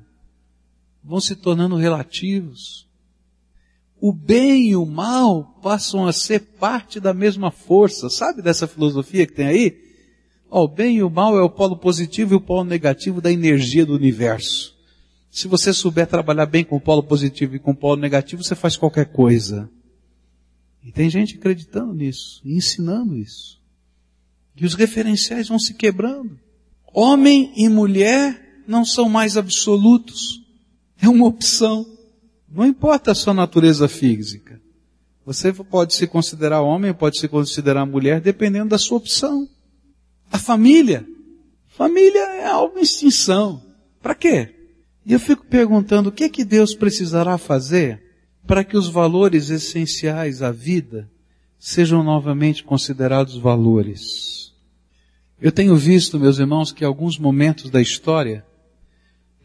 vão 1.03 1.19
se 1.19 1.35
tornando 1.35 1.75
relativos. 1.75 2.87
O 3.99 4.13
bem 4.13 4.69
e 4.69 4.75
o 4.75 4.85
mal 4.85 5.59
passam 5.61 6.07
a 6.07 6.13
ser 6.13 6.39
parte 6.39 6.99
da 6.99 7.13
mesma 7.13 7.51
força. 7.51 8.09
Sabe 8.09 8.41
dessa 8.41 8.67
filosofia 8.67 9.25
que 9.25 9.33
tem 9.33 9.47
aí? 9.47 9.77
Oh, 10.49 10.63
o 10.63 10.67
bem 10.67 10.97
e 10.97 11.03
o 11.03 11.09
mal 11.09 11.37
é 11.37 11.41
o 11.41 11.49
polo 11.49 11.77
positivo 11.77 12.33
e 12.33 12.37
o 12.37 12.41
polo 12.41 12.63
negativo 12.63 13.21
da 13.21 13.31
energia 13.31 13.85
do 13.85 13.93
universo. 13.93 14.75
Se 15.29 15.47
você 15.47 15.73
souber 15.73 16.07
trabalhar 16.07 16.47
bem 16.47 16.63
com 16.63 16.77
o 16.77 16.81
polo 16.81 17.03
positivo 17.03 17.55
e 17.55 17.59
com 17.59 17.71
o 17.71 17.75
polo 17.75 18.01
negativo, 18.01 18.43
você 18.43 18.55
faz 18.55 18.75
qualquer 18.75 19.05
coisa. 19.07 19.69
E 20.83 20.91
tem 20.91 21.09
gente 21.09 21.35
acreditando 21.35 21.93
nisso, 21.93 22.41
ensinando 22.43 23.15
isso. 23.15 23.59
E 24.55 24.65
os 24.65 24.73
referenciais 24.73 25.49
vão 25.49 25.59
se 25.59 25.73
quebrando. 25.73 26.39
Homem 26.93 27.51
e 27.55 27.69
mulher 27.69 28.63
não 28.67 28.83
são 28.83 29.07
mais 29.09 29.37
absolutos. 29.37 30.41
É 31.01 31.07
uma 31.07 31.27
opção. 31.27 31.85
Não 32.51 32.65
importa 32.65 33.11
a 33.11 33.15
sua 33.15 33.33
natureza 33.33 33.87
física. 33.87 34.59
Você 35.25 35.53
pode 35.53 35.93
se 35.93 36.07
considerar 36.07 36.61
homem, 36.61 36.93
pode 36.93 37.19
se 37.19 37.27
considerar 37.27 37.85
mulher, 37.85 38.19
dependendo 38.19 38.69
da 38.69 38.77
sua 38.77 38.97
opção. 38.97 39.47
A 40.31 40.39
família. 40.39 41.05
Família 41.67 42.19
é 42.35 42.47
algo 42.47 42.79
em 42.79 42.81
extinção. 42.81 43.61
Para 44.01 44.15
quê? 44.15 44.55
E 45.05 45.13
eu 45.13 45.19
fico 45.19 45.45
perguntando 45.45 46.09
o 46.09 46.11
que 46.11 46.23
é 46.23 46.29
que 46.29 46.43
Deus 46.43 46.73
precisará 46.73 47.37
fazer 47.37 48.01
para 48.45 48.63
que 48.63 48.75
os 48.75 48.87
valores 48.87 49.49
essenciais 49.49 50.41
à 50.41 50.51
vida 50.51 51.09
sejam 51.59 52.03
novamente 52.03 52.63
considerados 52.63 53.37
valores. 53.37 54.48
Eu 55.41 55.51
tenho 55.51 55.75
visto, 55.77 56.19
meus 56.19 56.37
irmãos, 56.37 56.71
que 56.71 56.83
alguns 56.83 57.17
momentos 57.17 57.69
da 57.69 57.81
história 57.81 58.45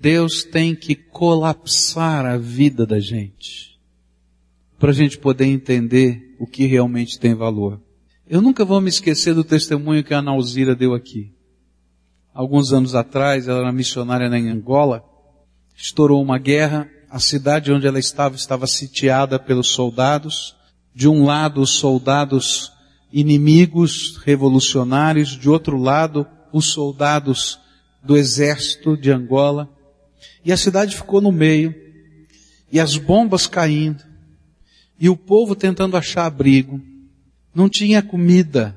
Deus 0.00 0.42
tem 0.42 0.74
que 0.74 0.94
colapsar 0.94 2.26
a 2.26 2.36
vida 2.36 2.84
da 2.84 2.98
gente 2.98 3.78
para 4.78 4.90
a 4.90 4.94
gente 4.94 5.16
poder 5.16 5.46
entender 5.46 6.36
o 6.38 6.46
que 6.46 6.66
realmente 6.66 7.18
tem 7.18 7.32
valor. 7.32 7.80
Eu 8.28 8.42
nunca 8.42 8.64
vou 8.64 8.80
me 8.80 8.90
esquecer 8.90 9.34
do 9.34 9.44
testemunho 9.44 10.04
que 10.04 10.12
a 10.12 10.20
Nauzira 10.20 10.74
deu 10.74 10.92
aqui. 10.92 11.32
Alguns 12.34 12.72
anos 12.72 12.94
atrás, 12.94 13.48
ela 13.48 13.60
era 13.60 13.72
missionária 13.72 14.28
na 14.28 14.36
Angola, 14.36 15.02
estourou 15.74 16.20
uma 16.20 16.38
guerra, 16.38 16.86
a 17.08 17.18
cidade 17.18 17.72
onde 17.72 17.86
ela 17.86 17.98
estava 17.98 18.34
estava 18.34 18.66
sitiada 18.66 19.38
pelos 19.38 19.68
soldados, 19.68 20.54
de 20.94 21.08
um 21.08 21.24
lado 21.24 21.62
os 21.62 21.70
soldados 21.70 22.73
inimigos 23.14 24.16
revolucionários, 24.24 25.38
de 25.38 25.48
outro 25.48 25.78
lado 25.78 26.26
os 26.52 26.72
soldados 26.72 27.60
do 28.02 28.16
exército 28.16 28.96
de 28.96 29.12
Angola. 29.12 29.70
E 30.44 30.50
a 30.50 30.56
cidade 30.56 30.96
ficou 30.96 31.20
no 31.20 31.30
meio, 31.30 31.72
e 32.72 32.80
as 32.80 32.96
bombas 32.96 33.46
caindo, 33.46 34.02
e 34.98 35.08
o 35.08 35.16
povo 35.16 35.54
tentando 35.54 35.96
achar 35.96 36.26
abrigo. 36.26 36.80
Não 37.54 37.68
tinha 37.68 38.02
comida, 38.02 38.76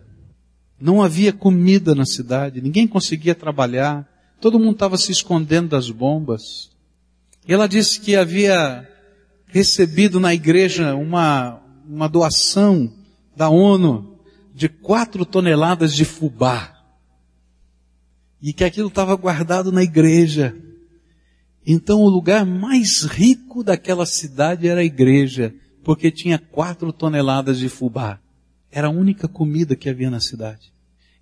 não 0.80 1.02
havia 1.02 1.34
comida 1.34 1.96
na 1.96 2.06
cidade, 2.06 2.62
ninguém 2.62 2.88
conseguia 2.88 3.34
trabalhar, 3.34 4.08
todo 4.40 4.60
mundo 4.60 4.74
estava 4.74 5.00
se 5.00 5.12
escondendo 5.12 5.70
das 5.70 5.90
bombas. 5.90 6.70
E 7.48 7.52
ela 7.52 7.68
disse 7.68 8.00
que 8.00 8.16
havia 8.16 8.88
recebido 9.48 10.20
na 10.20 10.32
igreja 10.32 10.94
uma, 10.94 11.60
uma 11.88 12.08
doação 12.08 12.94
da 13.36 13.50
ONU 13.50 14.17
de 14.58 14.68
quatro 14.68 15.24
toneladas 15.24 15.94
de 15.94 16.04
fubá. 16.04 16.74
E 18.42 18.52
que 18.52 18.64
aquilo 18.64 18.88
estava 18.88 19.16
guardado 19.16 19.72
na 19.72 19.84
igreja. 19.84 20.58
Então 21.64 22.02
o 22.02 22.10
lugar 22.10 22.44
mais 22.44 23.04
rico 23.04 23.64
daquela 23.64 24.04
cidade 24.08 24.68
era 24.68 24.82
a 24.82 24.84
igreja, 24.84 25.54
porque 25.84 26.10
tinha 26.10 26.40
quatro 26.40 26.92
toneladas 26.92 27.60
de 27.60 27.70
fubá. 27.70 28.20
Era 28.72 28.88
a 28.88 28.92
única 28.92 29.28
comida 29.28 29.76
que 29.76 29.92
havia 29.92 30.10
na 30.10 30.20
cidade. 30.20 30.74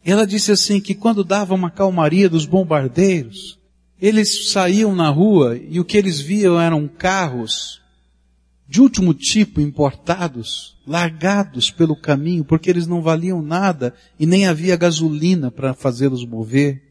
Ela 0.01 0.25
disse 0.25 0.53
assim 0.53 0.79
que 0.79 0.95
quando 0.95 1.21
dava 1.21 1.53
uma 1.53 1.69
calmaria 1.69 2.29
dos 2.29 2.45
bombardeiros, 2.45 3.59
eles 4.01 4.49
saíam 4.49 4.95
na 4.95 5.09
rua 5.09 5.57
e 5.57 5.77
o 5.77 5.83
que 5.83 5.97
eles 5.97 6.21
viam 6.21 6.57
eram 6.57 6.87
carros 6.87 7.81
de 8.67 8.82
último 8.82 9.13
tipo 9.13 9.62
importados, 9.62 10.75
largados 10.88 11.69
pelo 11.69 11.95
caminho, 11.95 12.43
porque 12.43 12.69
eles 12.69 12.88
não 12.88 13.01
valiam 13.01 13.41
nada 13.41 13.93
e 14.19 14.25
nem 14.25 14.47
havia 14.47 14.75
gasolina 14.75 15.51
para 15.51 15.73
fazê-los 15.73 16.25
mover. 16.25 16.82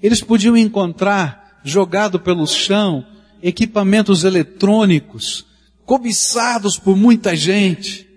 Eles 0.00 0.20
podiam 0.20 0.56
encontrar 0.56 1.60
jogado 1.64 2.20
pelo 2.20 2.46
chão, 2.46 3.04
equipamentos 3.42 4.24
eletrônicos, 4.24 5.44
cobiçados 5.84 6.78
por 6.78 6.96
muita 6.96 7.34
gente, 7.34 8.08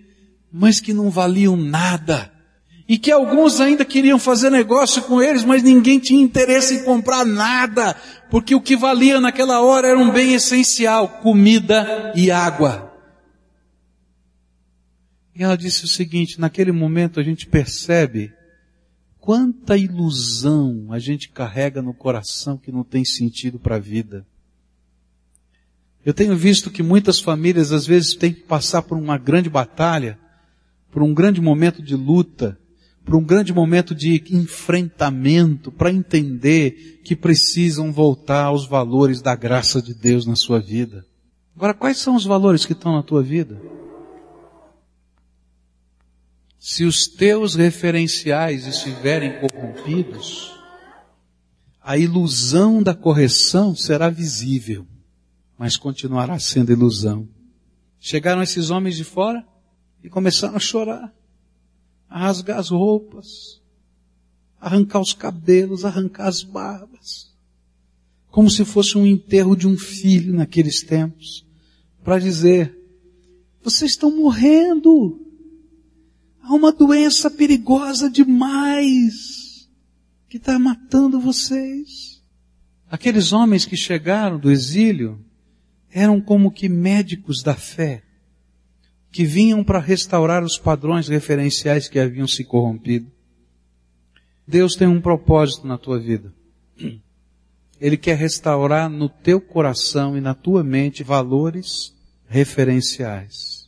mas 0.51 0.79
que 0.79 0.93
não 0.93 1.09
valiam 1.09 1.55
nada. 1.55 2.31
E 2.91 2.97
que 2.97 3.09
alguns 3.09 3.61
ainda 3.61 3.85
queriam 3.85 4.19
fazer 4.19 4.49
negócio 4.49 5.01
com 5.03 5.23
eles, 5.23 5.45
mas 5.45 5.63
ninguém 5.63 5.97
tinha 5.97 6.21
interesse 6.21 6.73
em 6.73 6.83
comprar 6.83 7.25
nada, 7.25 7.95
porque 8.29 8.53
o 8.53 8.59
que 8.59 8.75
valia 8.75 9.21
naquela 9.21 9.61
hora 9.61 9.87
era 9.87 9.97
um 9.97 10.11
bem 10.11 10.33
essencial, 10.33 11.07
comida 11.07 12.11
e 12.13 12.29
água. 12.29 12.91
E 15.33 15.41
ela 15.41 15.55
disse 15.55 15.85
o 15.85 15.87
seguinte, 15.87 16.37
naquele 16.37 16.73
momento 16.73 17.17
a 17.17 17.23
gente 17.23 17.47
percebe 17.47 18.33
Quanta 19.21 19.77
ilusão 19.77 20.87
a 20.89 20.97
gente 20.97 21.29
carrega 21.29 21.79
no 21.79 21.93
coração 21.93 22.57
que 22.57 22.71
não 22.71 22.83
tem 22.83 23.05
sentido 23.05 23.59
para 23.59 23.75
a 23.75 23.79
vida. 23.79 24.25
Eu 26.03 26.11
tenho 26.11 26.35
visto 26.35 26.71
que 26.71 26.81
muitas 26.81 27.19
famílias 27.19 27.71
às 27.71 27.85
vezes 27.85 28.15
têm 28.15 28.33
que 28.33 28.41
passar 28.41 28.81
por 28.81 28.97
uma 28.97 29.19
grande 29.19 29.47
batalha, 29.47 30.17
por 30.89 31.03
um 31.03 31.13
grande 31.13 31.39
momento 31.39 31.83
de 31.83 31.95
luta, 31.95 32.57
por 33.03 33.15
um 33.15 33.23
grande 33.23 33.53
momento 33.53 33.95
de 33.95 34.23
enfrentamento 34.29 35.71
para 35.71 35.91
entender 35.91 37.01
que 37.03 37.15
precisam 37.15 37.91
voltar 37.91 38.45
aos 38.45 38.67
valores 38.67 39.21
da 39.21 39.35
graça 39.35 39.81
de 39.81 39.93
Deus 39.93 40.25
na 40.25 40.35
sua 40.35 40.59
vida. 40.59 41.05
Agora, 41.55 41.73
quais 41.73 41.97
são 41.97 42.15
os 42.15 42.25
valores 42.25 42.65
que 42.65 42.73
estão 42.73 42.93
na 42.93 43.03
tua 43.03 43.21
vida? 43.21 43.61
Se 46.59 46.83
os 46.85 47.07
teus 47.07 47.55
referenciais 47.55 48.67
estiverem 48.67 49.39
corrompidos, 49.39 50.55
a 51.81 51.97
ilusão 51.97 52.83
da 52.83 52.93
correção 52.93 53.75
será 53.75 54.09
visível, 54.09 54.85
mas 55.57 55.75
continuará 55.75 56.37
sendo 56.37 56.71
ilusão. 56.71 57.27
Chegaram 57.99 58.43
esses 58.43 58.69
homens 58.69 58.95
de 58.95 59.03
fora 59.03 59.43
e 60.03 60.09
começaram 60.09 60.55
a 60.55 60.59
chorar, 60.59 61.11
rasgar 62.19 62.59
as 62.59 62.69
roupas, 62.69 63.61
arrancar 64.59 64.99
os 64.99 65.13
cabelos, 65.13 65.85
arrancar 65.85 66.27
as 66.27 66.43
barbas, 66.43 67.31
como 68.29 68.49
se 68.49 68.63
fosse 68.63 68.97
um 68.97 69.05
enterro 69.05 69.55
de 69.55 69.67
um 69.67 69.77
filho 69.77 70.33
naqueles 70.33 70.81
tempos, 70.81 71.45
para 72.03 72.19
dizer, 72.19 72.77
vocês 73.63 73.91
estão 73.91 74.15
morrendo. 74.15 75.19
Há 76.41 76.53
uma 76.53 76.71
doença 76.71 77.29
perigosa 77.29 78.09
demais 78.09 79.69
que 80.27 80.37
está 80.37 80.57
matando 80.57 81.19
vocês. 81.19 82.21
Aqueles 82.89 83.31
homens 83.31 83.65
que 83.65 83.77
chegaram 83.77 84.39
do 84.39 84.51
exílio 84.51 85.23
eram 85.89 86.19
como 86.19 86.51
que 86.51 86.67
médicos 86.67 87.43
da 87.43 87.53
fé, 87.53 88.03
que 89.11 89.25
vinham 89.25 89.63
para 89.63 89.79
restaurar 89.79 90.43
os 90.43 90.57
padrões 90.57 91.07
referenciais 91.07 91.89
que 91.89 91.99
haviam 91.99 92.27
se 92.27 92.43
corrompido. 92.43 93.11
Deus 94.47 94.75
tem 94.75 94.87
um 94.87 95.01
propósito 95.01 95.67
na 95.67 95.77
tua 95.77 95.99
vida. 95.99 96.33
Ele 97.79 97.97
quer 97.97 98.17
restaurar 98.17 98.89
no 98.89 99.09
teu 99.09 99.41
coração 99.41 100.17
e 100.17 100.21
na 100.21 100.33
tua 100.33 100.63
mente 100.63 101.03
valores 101.03 101.93
referenciais 102.27 103.61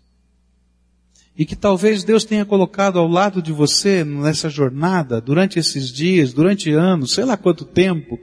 e 1.38 1.46
que 1.46 1.56
talvez 1.56 2.04
Deus 2.04 2.24
tenha 2.24 2.46
colocado 2.46 3.00
ao 3.00 3.08
lado 3.08 3.42
de 3.42 3.52
você 3.52 4.04
nessa 4.04 4.50
jornada, 4.50 5.20
durante 5.20 5.58
esses 5.58 5.92
dias, 5.92 6.32
durante 6.32 6.72
anos, 6.72 7.14
sei 7.14 7.26
lá 7.26 7.36
quanto 7.36 7.66
tempo, 7.66 8.20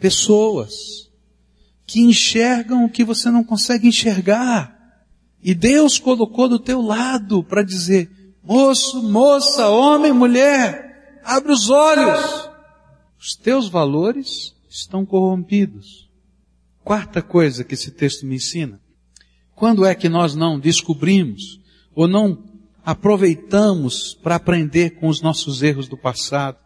pessoas 0.00 1.10
que 1.86 2.00
enxergam 2.00 2.84
o 2.84 2.90
que 2.90 3.04
você 3.04 3.30
não 3.30 3.44
consegue 3.44 3.86
enxergar. 3.86 4.75
E 5.42 5.54
Deus 5.54 5.98
colocou 5.98 6.48
do 6.48 6.58
teu 6.58 6.80
lado 6.80 7.42
para 7.42 7.62
dizer, 7.62 8.10
moço, 8.42 9.02
moça, 9.02 9.68
homem, 9.68 10.12
mulher, 10.12 11.20
abre 11.24 11.52
os 11.52 11.70
olhos. 11.70 12.50
Os 13.18 13.34
teus 13.34 13.68
valores 13.68 14.54
estão 14.68 15.04
corrompidos. 15.06 16.08
Quarta 16.84 17.22
coisa 17.22 17.64
que 17.64 17.74
esse 17.74 17.90
texto 17.90 18.26
me 18.26 18.36
ensina. 18.36 18.80
Quando 19.54 19.84
é 19.84 19.94
que 19.94 20.08
nós 20.08 20.34
não 20.34 20.58
descobrimos 20.58 21.60
ou 21.94 22.06
não 22.06 22.44
aproveitamos 22.86 24.14
para 24.14 24.36
aprender 24.36 24.90
com 24.90 25.08
os 25.08 25.20
nossos 25.20 25.60
erros 25.60 25.88
do 25.88 25.96
passado. 25.96 26.58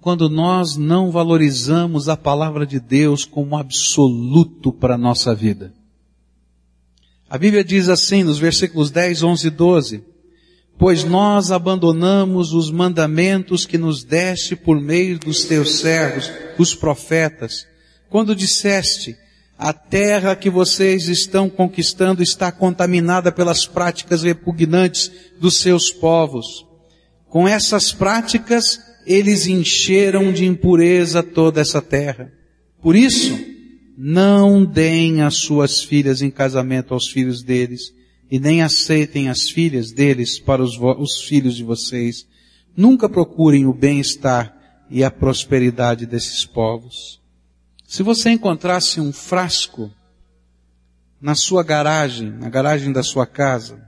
Quando 0.00 0.30
nós 0.30 0.76
não 0.76 1.10
valorizamos 1.10 2.08
a 2.08 2.16
palavra 2.16 2.64
de 2.64 2.78
Deus 2.78 3.24
como 3.24 3.56
absoluto 3.56 4.72
para 4.72 4.94
a 4.94 4.98
nossa 4.98 5.34
vida. 5.34 5.74
A 7.30 7.38
Bíblia 7.38 7.62
diz 7.62 7.88
assim 7.88 8.24
nos 8.24 8.40
versículos 8.40 8.90
10, 8.90 9.22
11 9.22 9.46
e 9.46 9.50
12, 9.50 10.04
pois 10.76 11.04
nós 11.04 11.52
abandonamos 11.52 12.52
os 12.52 12.72
mandamentos 12.72 13.64
que 13.64 13.78
nos 13.78 14.02
deste 14.02 14.56
por 14.56 14.80
meio 14.80 15.16
dos 15.16 15.44
teus 15.44 15.78
servos, 15.78 16.28
os 16.58 16.74
profetas, 16.74 17.68
quando 18.08 18.34
disseste, 18.34 19.16
a 19.56 19.72
terra 19.72 20.34
que 20.34 20.50
vocês 20.50 21.06
estão 21.06 21.48
conquistando 21.48 22.20
está 22.20 22.50
contaminada 22.50 23.30
pelas 23.30 23.64
práticas 23.64 24.24
repugnantes 24.24 25.12
dos 25.38 25.58
seus 25.58 25.92
povos. 25.92 26.66
Com 27.28 27.46
essas 27.46 27.92
práticas, 27.92 28.80
eles 29.06 29.46
encheram 29.46 30.32
de 30.32 30.46
impureza 30.46 31.22
toda 31.22 31.60
essa 31.60 31.80
terra. 31.80 32.32
Por 32.82 32.96
isso, 32.96 33.49
não 34.02 34.64
deem 34.64 35.20
as 35.20 35.34
suas 35.34 35.82
filhas 35.82 36.22
em 36.22 36.30
casamento 36.30 36.94
aos 36.94 37.08
filhos 37.08 37.42
deles, 37.42 37.92
e 38.30 38.40
nem 38.40 38.62
aceitem 38.62 39.28
as 39.28 39.50
filhas 39.50 39.92
deles 39.92 40.38
para 40.38 40.62
os, 40.62 40.78
os 40.98 41.20
filhos 41.20 41.54
de 41.54 41.62
vocês. 41.62 42.26
Nunca 42.74 43.10
procurem 43.10 43.66
o 43.66 43.74
bem-estar 43.74 44.56
e 44.88 45.04
a 45.04 45.10
prosperidade 45.10 46.06
desses 46.06 46.46
povos. 46.46 47.20
Se 47.86 48.02
você 48.02 48.30
encontrasse 48.30 49.02
um 49.02 49.12
frasco 49.12 49.90
na 51.20 51.34
sua 51.34 51.62
garagem, 51.62 52.30
na 52.30 52.48
garagem 52.48 52.92
da 52.92 53.02
sua 53.02 53.26
casa, 53.26 53.86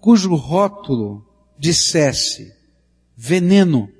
cujo 0.00 0.36
rótulo 0.36 1.26
dissesse 1.58 2.52
veneno, 3.16 3.90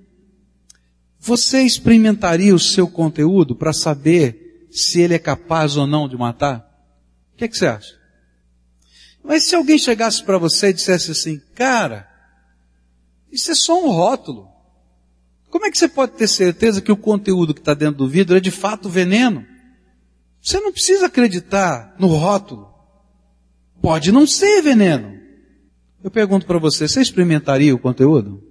você 1.19 1.62
experimentaria 1.62 2.55
o 2.55 2.61
seu 2.61 2.87
conteúdo 2.87 3.57
para 3.57 3.73
saber 3.73 4.46
se 4.79 5.01
ele 5.01 5.15
é 5.15 5.19
capaz 5.19 5.77
ou 5.77 5.87
não 5.87 6.07
de 6.07 6.17
matar? 6.17 6.59
O 7.33 7.37
que, 7.37 7.45
é 7.45 7.49
que 7.49 7.57
você 7.57 7.67
acha? 7.67 7.95
Mas 9.25 9.45
se 9.45 9.55
alguém 9.55 9.79
chegasse 9.79 10.23
para 10.23 10.39
você 10.39 10.69
e 10.69 10.73
dissesse 10.75 11.11
assim, 11.11 11.41
cara, 11.55 12.09
isso 13.33 13.51
é 13.51 13.55
só 13.55 13.83
um 13.83 13.89
rótulo. 13.89 14.49
Como 15.49 15.65
é 15.65 15.71
que 15.71 15.79
você 15.79 15.89
pode 15.89 16.12
ter 16.12 16.29
certeza 16.29 16.83
que 16.83 16.93
o 16.93 16.97
conteúdo 16.97 17.55
que 17.55 17.61
está 17.61 17.73
dentro 17.73 17.99
do 17.99 18.09
vidro 18.09 18.37
é 18.37 18.41
de 18.41 18.51
fato 18.51 18.89
veneno? 18.89 19.47
Você 20.43 20.61
não 20.61 20.71
precisa 20.71 21.07
acreditar 21.07 21.97
no 21.99 22.09
rótulo. 22.09 22.69
Pode 23.81 24.12
não 24.12 24.27
ser 24.27 24.61
veneno. 24.61 25.19
Eu 26.05 26.11
pergunto 26.11 26.47
para 26.47 26.59
você, 26.59 26.87
você 26.87 27.01
experimentaria 27.01 27.75
o 27.75 27.79
conteúdo? 27.79 28.45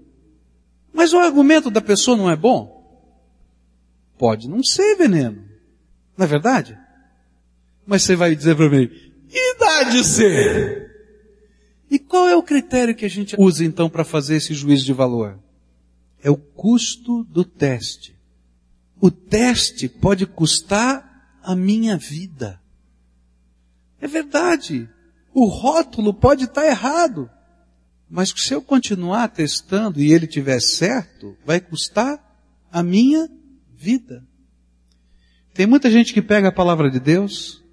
Mas 0.91 1.13
o 1.13 1.19
argumento 1.19 1.69
da 1.69 1.81
pessoa 1.81 2.17
não 2.17 2.29
é 2.29 2.35
bom? 2.35 2.75
Pode 4.17 4.49
não 4.49 4.63
ser 4.63 4.95
veneno. 4.95 5.54
Não 6.17 6.25
é 6.25 6.27
verdade? 6.27 6.77
Mas 7.85 8.03
você 8.03 8.15
vai 8.15 8.35
dizer 8.35 8.55
para 8.55 8.69
mim, 8.69 8.89
e 9.29 9.57
dá 9.59 9.83
de 9.83 10.03
ser? 10.03 10.91
E 11.89 11.99
qual 11.99 12.27
é 12.27 12.35
o 12.35 12.43
critério 12.43 12.95
que 12.95 13.05
a 13.05 13.09
gente 13.09 13.35
usa 13.37 13.63
então 13.63 13.89
para 13.89 14.03
fazer 14.03 14.37
esse 14.37 14.53
juízo 14.53 14.85
de 14.85 14.93
valor? 14.93 15.39
é 16.25 16.31
o 16.31 16.35
custo 16.35 17.23
do 17.25 17.45
teste. 17.45 18.15
O 18.99 19.11
teste 19.11 19.87
pode 19.87 20.25
custar 20.25 21.37
a 21.43 21.55
minha 21.55 21.95
vida. 21.97 22.59
É 24.01 24.07
verdade. 24.07 24.89
O 25.31 25.45
rótulo 25.45 26.11
pode 26.11 26.45
estar 26.45 26.65
errado. 26.65 27.29
Mas 28.09 28.33
se 28.35 28.55
eu 28.55 28.59
continuar 28.59 29.27
testando 29.27 30.01
e 30.01 30.11
ele 30.11 30.25
tiver 30.25 30.59
certo, 30.59 31.37
vai 31.45 31.61
custar 31.61 32.19
a 32.71 32.81
minha 32.81 33.29
vida. 33.75 34.25
Tem 35.55 35.65
muita 35.65 35.89
gente 35.89 36.13
que 36.13 36.21
pega 36.21 36.49
a 36.49 36.51
palavra 36.51 36.91
de 36.91 36.99
Deus 36.99 37.63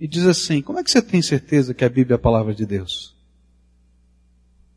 e 0.00 0.08
diz 0.08 0.26
assim, 0.26 0.60
como 0.60 0.80
é 0.80 0.82
que 0.82 0.90
você 0.90 1.00
tem 1.00 1.22
certeza 1.22 1.72
que 1.72 1.84
a 1.84 1.88
Bíblia 1.88 2.14
é 2.14 2.16
a 2.16 2.20
palavra 2.20 2.52
de 2.52 2.66
Deus? 2.66 3.16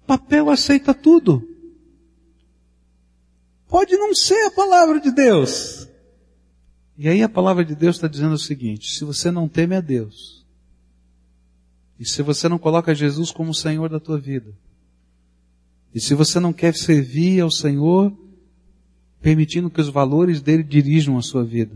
Papel 0.05 0.51
aceita 0.51 0.93
tudo. 0.93 1.41
Pode 3.67 3.97
não 3.97 4.13
ser 4.13 4.39
a 4.45 4.51
palavra 4.51 4.99
de 4.99 5.11
Deus. 5.11 5.87
E 6.95 7.09
aí 7.09 7.23
a 7.23 7.29
palavra 7.29 7.65
de 7.65 7.73
Deus 7.73 7.95
está 7.95 8.07
dizendo 8.07 8.35
o 8.35 8.39
seguinte, 8.39 8.91
se 8.91 9.03
você 9.03 9.31
não 9.31 9.49
teme 9.49 9.75
a 9.75 9.81
Deus, 9.81 10.45
e 11.99 12.05
se 12.05 12.21
você 12.21 12.47
não 12.47 12.59
coloca 12.59 12.93
Jesus 12.93 13.31
como 13.31 13.49
o 13.49 13.55
Senhor 13.55 13.89
da 13.89 13.99
tua 13.99 14.19
vida, 14.19 14.53
e 15.91 15.99
se 15.99 16.13
você 16.13 16.39
não 16.39 16.53
quer 16.53 16.75
servir 16.75 17.41
ao 17.41 17.49
Senhor, 17.49 18.15
permitindo 19.19 19.71
que 19.71 19.81
os 19.81 19.89
valores 19.89 20.39
dele 20.39 20.61
dirijam 20.61 21.17
a 21.17 21.23
sua 21.23 21.43
vida, 21.43 21.75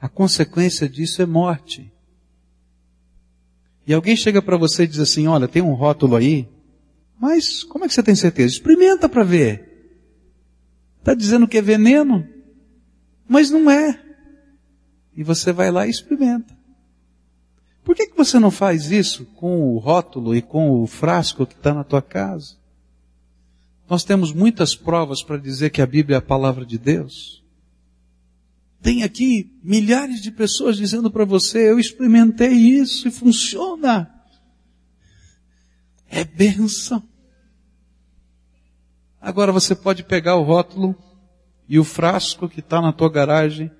a 0.00 0.08
consequência 0.08 0.88
disso 0.88 1.20
é 1.20 1.26
morte. 1.26 1.92
E 3.86 3.92
alguém 3.92 4.16
chega 4.16 4.40
para 4.40 4.56
você 4.56 4.84
e 4.84 4.86
diz 4.86 4.98
assim, 4.98 5.26
olha, 5.26 5.48
tem 5.48 5.62
um 5.62 5.74
rótulo 5.74 6.16
aí, 6.16 6.48
mas 7.20 7.62
como 7.64 7.84
é 7.84 7.88
que 7.88 7.94
você 7.94 8.02
tem 8.02 8.14
certeza? 8.14 8.54
Experimenta 8.54 9.08
para 9.08 9.22
ver. 9.22 9.68
Está 10.98 11.14
dizendo 11.14 11.46
que 11.46 11.58
é 11.58 11.62
veneno, 11.62 12.26
mas 13.28 13.50
não 13.50 13.70
é. 13.70 14.00
E 15.16 15.22
você 15.22 15.52
vai 15.52 15.70
lá 15.70 15.86
e 15.86 15.90
experimenta. 15.90 16.58
Por 17.84 17.96
que, 17.96 18.06
que 18.06 18.16
você 18.16 18.38
não 18.38 18.50
faz 18.50 18.90
isso 18.90 19.24
com 19.34 19.74
o 19.74 19.78
rótulo 19.78 20.36
e 20.36 20.40
com 20.40 20.82
o 20.82 20.86
frasco 20.86 21.46
que 21.46 21.54
está 21.54 21.74
na 21.74 21.84
tua 21.84 22.00
casa? 22.00 22.56
Nós 23.88 24.04
temos 24.04 24.32
muitas 24.32 24.76
provas 24.76 25.22
para 25.22 25.36
dizer 25.36 25.70
que 25.70 25.82
a 25.82 25.86
Bíblia 25.86 26.16
é 26.16 26.18
a 26.18 26.22
palavra 26.22 26.64
de 26.64 26.78
Deus. 26.78 27.39
Tem 28.82 29.02
aqui 29.02 29.52
milhares 29.62 30.22
de 30.22 30.30
pessoas 30.30 30.76
dizendo 30.76 31.10
para 31.10 31.24
você, 31.24 31.70
eu 31.70 31.78
experimentei 31.78 32.52
isso 32.52 33.08
e 33.08 33.10
funciona. 33.10 34.10
É 36.08 36.24
bênção. 36.24 37.02
Agora 39.20 39.52
você 39.52 39.74
pode 39.74 40.02
pegar 40.02 40.36
o 40.36 40.42
rótulo 40.42 40.96
e 41.68 41.78
o 41.78 41.84
frasco 41.84 42.48
que 42.48 42.60
está 42.60 42.80
na 42.80 42.92
tua 42.92 43.10
garagem, 43.10 43.70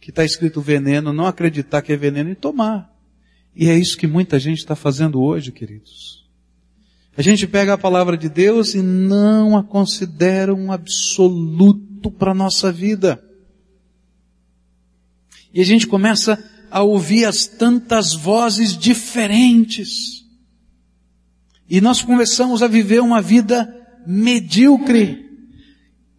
que 0.00 0.10
está 0.10 0.24
escrito 0.24 0.60
veneno, 0.60 1.12
não 1.12 1.26
acreditar 1.26 1.82
que 1.82 1.92
é 1.92 1.96
veneno 1.96 2.30
e 2.30 2.34
tomar. 2.34 2.90
E 3.54 3.68
é 3.68 3.76
isso 3.76 3.98
que 3.98 4.06
muita 4.06 4.38
gente 4.38 4.58
está 4.58 4.74
fazendo 4.74 5.20
hoje, 5.20 5.52
queridos. 5.52 6.26
A 7.14 7.20
gente 7.20 7.46
pega 7.46 7.74
a 7.74 7.78
palavra 7.78 8.16
de 8.16 8.28
Deus 8.28 8.74
e 8.74 8.80
não 8.80 9.56
a 9.56 9.62
considera 9.62 10.54
um 10.54 10.72
absoluto 10.72 12.10
para 12.10 12.30
a 12.30 12.34
nossa 12.34 12.72
vida. 12.72 13.22
E 15.52 15.60
a 15.60 15.64
gente 15.64 15.86
começa 15.86 16.42
a 16.70 16.82
ouvir 16.82 17.24
as 17.24 17.46
tantas 17.46 18.14
vozes 18.14 18.76
diferentes. 18.76 20.24
E 21.68 21.80
nós 21.80 22.02
começamos 22.02 22.62
a 22.62 22.68
viver 22.68 23.00
uma 23.00 23.20
vida 23.20 23.74
medíocre. 24.06 25.26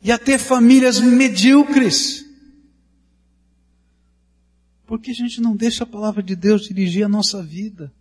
E 0.03 0.11
a 0.11 0.17
ter 0.17 0.37
famílias 0.37 0.99
medíocres. 0.99 2.25
Porque 4.85 5.11
a 5.11 5.15
gente 5.15 5.39
não 5.41 5.55
deixa 5.55 5.83
a 5.83 5.87
palavra 5.87 6.23
de 6.23 6.35
Deus 6.35 6.67
dirigir 6.67 7.05
a 7.05 7.09
nossa 7.09 7.43
vida. 7.43 7.93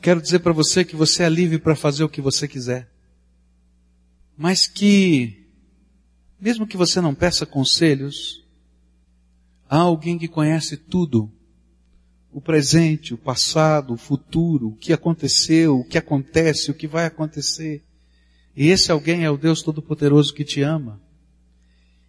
Quero 0.00 0.20
dizer 0.20 0.40
para 0.40 0.52
você 0.52 0.84
que 0.84 0.96
você 0.96 1.22
é 1.22 1.28
livre 1.28 1.58
para 1.58 1.76
fazer 1.76 2.04
o 2.04 2.08
que 2.08 2.20
você 2.20 2.48
quiser. 2.48 2.90
Mas 4.36 4.66
que, 4.66 5.46
mesmo 6.40 6.66
que 6.66 6.76
você 6.76 7.00
não 7.00 7.14
peça 7.14 7.44
conselhos, 7.44 8.42
há 9.70 9.78
alguém 9.78 10.18
que 10.18 10.26
conhece 10.26 10.76
tudo. 10.76 11.30
O 12.32 12.40
presente, 12.40 13.14
o 13.14 13.18
passado, 13.18 13.94
o 13.94 13.96
futuro, 13.96 14.68
o 14.68 14.76
que 14.76 14.92
aconteceu, 14.92 15.78
o 15.78 15.84
que 15.84 15.96
acontece, 15.96 16.70
o 16.70 16.74
que 16.74 16.88
vai 16.88 17.06
acontecer. 17.06 17.84
E 18.56 18.68
esse 18.68 18.90
alguém 18.90 19.24
é 19.24 19.30
o 19.30 19.36
Deus 19.36 19.62
Todo-Poderoso 19.62 20.34
que 20.34 20.44
te 20.44 20.60
ama. 20.60 21.00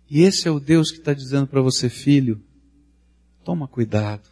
E 0.10 0.22
esse 0.22 0.48
é 0.48 0.52
o 0.52 0.60
Deus 0.60 0.92
que 0.92 0.98
está 0.98 1.14
dizendo 1.14 1.48
para 1.48 1.62
você, 1.62 1.88
filho, 1.88 2.44
toma 3.44 3.68
cuidado. 3.68 4.28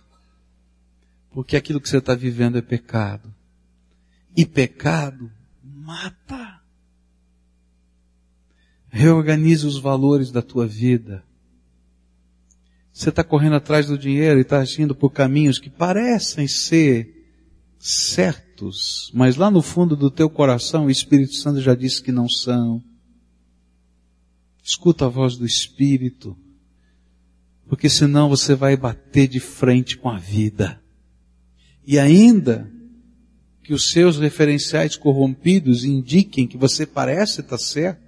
Porque 1.32 1.56
aquilo 1.56 1.80
que 1.80 1.88
você 1.88 1.98
está 1.98 2.16
vivendo 2.16 2.58
é 2.58 2.62
pecado. 2.62 3.34
E 4.36 4.46
pecado 4.46 5.32
mata. 5.64 6.62
Reorganize 8.90 9.66
os 9.66 9.80
valores 9.80 10.32
da 10.32 10.42
tua 10.42 10.68
vida. 10.68 11.24
Você 13.00 13.08
está 13.08 13.24
correndo 13.24 13.56
atrás 13.56 13.88
do 13.88 13.98
dinheiro 13.98 14.40
e 14.40 14.42
está 14.42 14.60
agindo 14.60 14.94
por 14.94 15.10
caminhos 15.10 15.58
que 15.58 15.70
parecem 15.70 16.50
ser 16.50 17.32
certos, 17.80 19.10
mas 19.14 19.38
lá 19.38 19.50
no 19.50 19.62
fundo 19.62 19.96
do 19.96 20.12
teu 20.12 20.30
coração 20.30 20.88
o 20.88 20.92
Espírito 20.92 21.34
Santo 21.36 21.62
já 21.62 21.74
disse 21.74 22.04
que 22.04 22.12
não 22.12 22.28
são. 22.28 22.84
Escuta 24.62 25.06
a 25.06 25.08
voz 25.08 25.38
do 25.38 25.46
Espírito, 25.46 26.38
porque 27.70 27.88
senão 27.88 28.28
você 28.28 28.54
vai 28.54 28.76
bater 28.76 29.30
de 29.30 29.40
frente 29.40 29.98
com 29.98 30.10
a 30.10 30.18
vida. 30.18 30.84
E 31.88 31.98
ainda 31.98 32.70
que 33.64 33.74
os 33.74 33.92
seus 33.92 34.18
referenciais 34.18 34.98
corrompidos 34.98 35.86
indiquem 35.86 36.46
que 36.46 36.58
você 36.58 36.86
parece 36.86 37.40
estar 37.40 37.60
certo, 37.60 38.04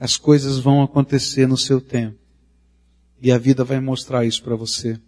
as 0.00 0.16
coisas 0.16 0.58
vão 0.58 0.82
acontecer 0.82 1.46
no 1.46 1.56
seu 1.56 1.80
tempo. 1.80 2.26
E 3.20 3.32
a 3.32 3.38
vida 3.38 3.64
vai 3.64 3.80
mostrar 3.80 4.24
isso 4.24 4.42
para 4.42 4.54
você. 4.54 4.98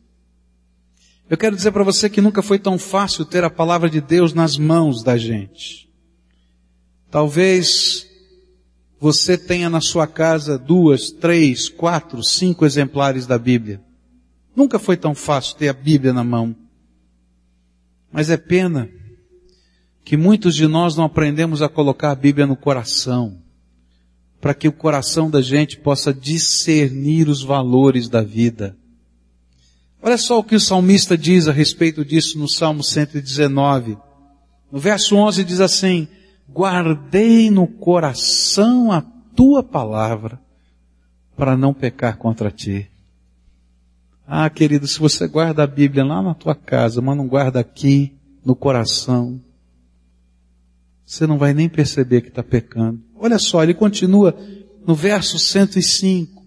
Eu 1.29 1.39
quero 1.39 1.55
dizer 1.55 1.71
para 1.71 1.85
você 1.85 2.11
que 2.11 2.21
nunca 2.21 2.43
foi 2.43 2.59
tão 2.59 2.77
fácil 2.77 3.25
ter 3.25 3.45
a 3.45 3.51
palavra 3.51 3.89
de 3.89 4.01
Deus 4.01 4.33
nas 4.33 4.59
mãos 4.59 5.05
da 5.05 5.17
gente. 5.17 5.89
Talvez 7.09 8.07
você 9.01 9.39
tenha 9.39 9.71
na 9.71 9.81
sua 9.81 10.07
casa 10.07 10.59
duas, 10.59 11.11
três, 11.11 11.69
quatro, 11.69 12.23
cinco 12.23 12.67
exemplares 12.67 13.27
da 13.27 13.39
Bíblia. 13.39 13.81
Nunca 14.55 14.79
foi 14.79 14.97
tão 14.97 15.15
fácil 15.15 15.57
ter 15.57 15.69
a 15.69 15.73
Bíblia 15.73 16.13
na 16.13 16.25
mão. 16.25 16.55
Mas 18.13 18.29
é 18.29 18.37
pena 18.37 18.91
que 20.05 20.17
muitos 20.17 20.55
de 20.57 20.67
nós 20.67 20.97
não 20.97 21.05
aprendemos 21.05 21.63
a 21.63 21.69
colocar 21.69 22.11
a 22.11 22.17
Bíblia 22.17 22.47
no 22.47 22.57
coração, 22.57 23.41
para 24.41 24.55
que 24.55 24.67
o 24.67 24.73
coração 24.73 25.31
da 25.31 25.43
gente 25.43 25.79
possa 25.79 26.13
discernir 26.15 27.29
os 27.29 27.43
valores 27.43 28.09
da 28.09 28.23
vida. 28.23 28.77
Olha 30.03 30.17
só 30.17 30.39
o 30.39 30.45
que 30.45 30.55
o 30.55 30.61
salmista 30.61 31.17
diz 31.17 31.47
a 31.47 31.53
respeito 31.53 32.05
disso 32.05 32.39
no 32.39 32.49
Salmo 32.49 32.83
119. 32.83 33.99
No 34.73 34.79
verso 34.79 35.15
11 35.17 35.45
diz 35.45 35.61
assim, 35.61 36.09
guardei 36.49 37.51
no 37.51 37.67
coração 37.67 38.91
a 38.91 39.03
tua 39.37 39.63
palavra 39.63 40.41
para 41.37 41.57
não 41.57 41.75
pecar 41.75 42.17
contra 42.17 42.51
ti. 42.51 42.91
Ah, 44.27 44.49
querido, 44.49 44.87
se 44.87 44.99
você 44.99 45.27
guarda 45.27 45.65
a 45.65 45.67
Bíblia 45.67 46.05
lá 46.05 46.23
na 46.23 46.35
tua 46.35 46.55
casa, 46.55 47.03
mas 47.03 47.17
não 47.17 47.27
guarda 47.27 47.61
aqui, 47.61 48.17
no 48.45 48.55
coração, 48.55 49.41
você 51.05 51.27
não 51.27 51.37
vai 51.37 51.53
nem 51.53 51.69
perceber 51.69 52.21
que 52.21 52.29
está 52.29 52.43
pecando. 52.43 53.03
Olha 53.21 53.39
só, 53.39 53.63
ele 53.63 53.75
continua 53.75 54.35
no 54.87 54.95
verso 54.95 55.39
105. 55.39 56.43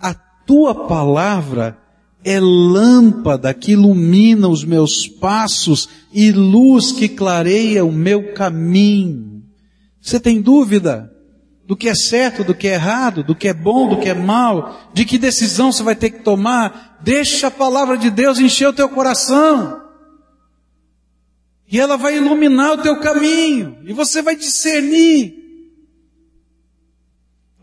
A 0.00 0.14
tua 0.14 0.86
palavra 0.86 1.76
é 2.24 2.38
lâmpada 2.40 3.52
que 3.52 3.72
ilumina 3.72 4.48
os 4.48 4.64
meus 4.64 5.08
passos 5.08 5.88
e 6.12 6.30
luz 6.30 6.92
que 6.92 7.08
clareia 7.08 7.84
o 7.84 7.90
meu 7.90 8.32
caminho. 8.34 9.42
Você 10.00 10.20
tem 10.20 10.40
dúvida 10.40 11.12
do 11.66 11.76
que 11.76 11.88
é 11.88 11.94
certo, 11.94 12.44
do 12.44 12.54
que 12.54 12.68
é 12.68 12.74
errado, 12.74 13.24
do 13.24 13.34
que 13.34 13.48
é 13.48 13.54
bom, 13.54 13.88
do 13.88 13.98
que 13.98 14.08
é 14.08 14.14
mal, 14.14 14.90
de 14.94 15.04
que 15.04 15.18
decisão 15.18 15.72
você 15.72 15.82
vai 15.82 15.96
ter 15.96 16.10
que 16.10 16.22
tomar? 16.22 16.98
Deixa 17.02 17.48
a 17.48 17.50
palavra 17.50 17.98
de 17.98 18.10
Deus 18.10 18.38
encher 18.38 18.68
o 18.68 18.72
teu 18.72 18.88
coração. 18.88 19.82
E 21.70 21.80
ela 21.80 21.96
vai 21.96 22.16
iluminar 22.16 22.74
o 22.74 22.82
teu 22.82 23.00
caminho, 23.00 23.78
e 23.84 23.92
você 23.92 24.22
vai 24.22 24.36
discernir. 24.36 25.45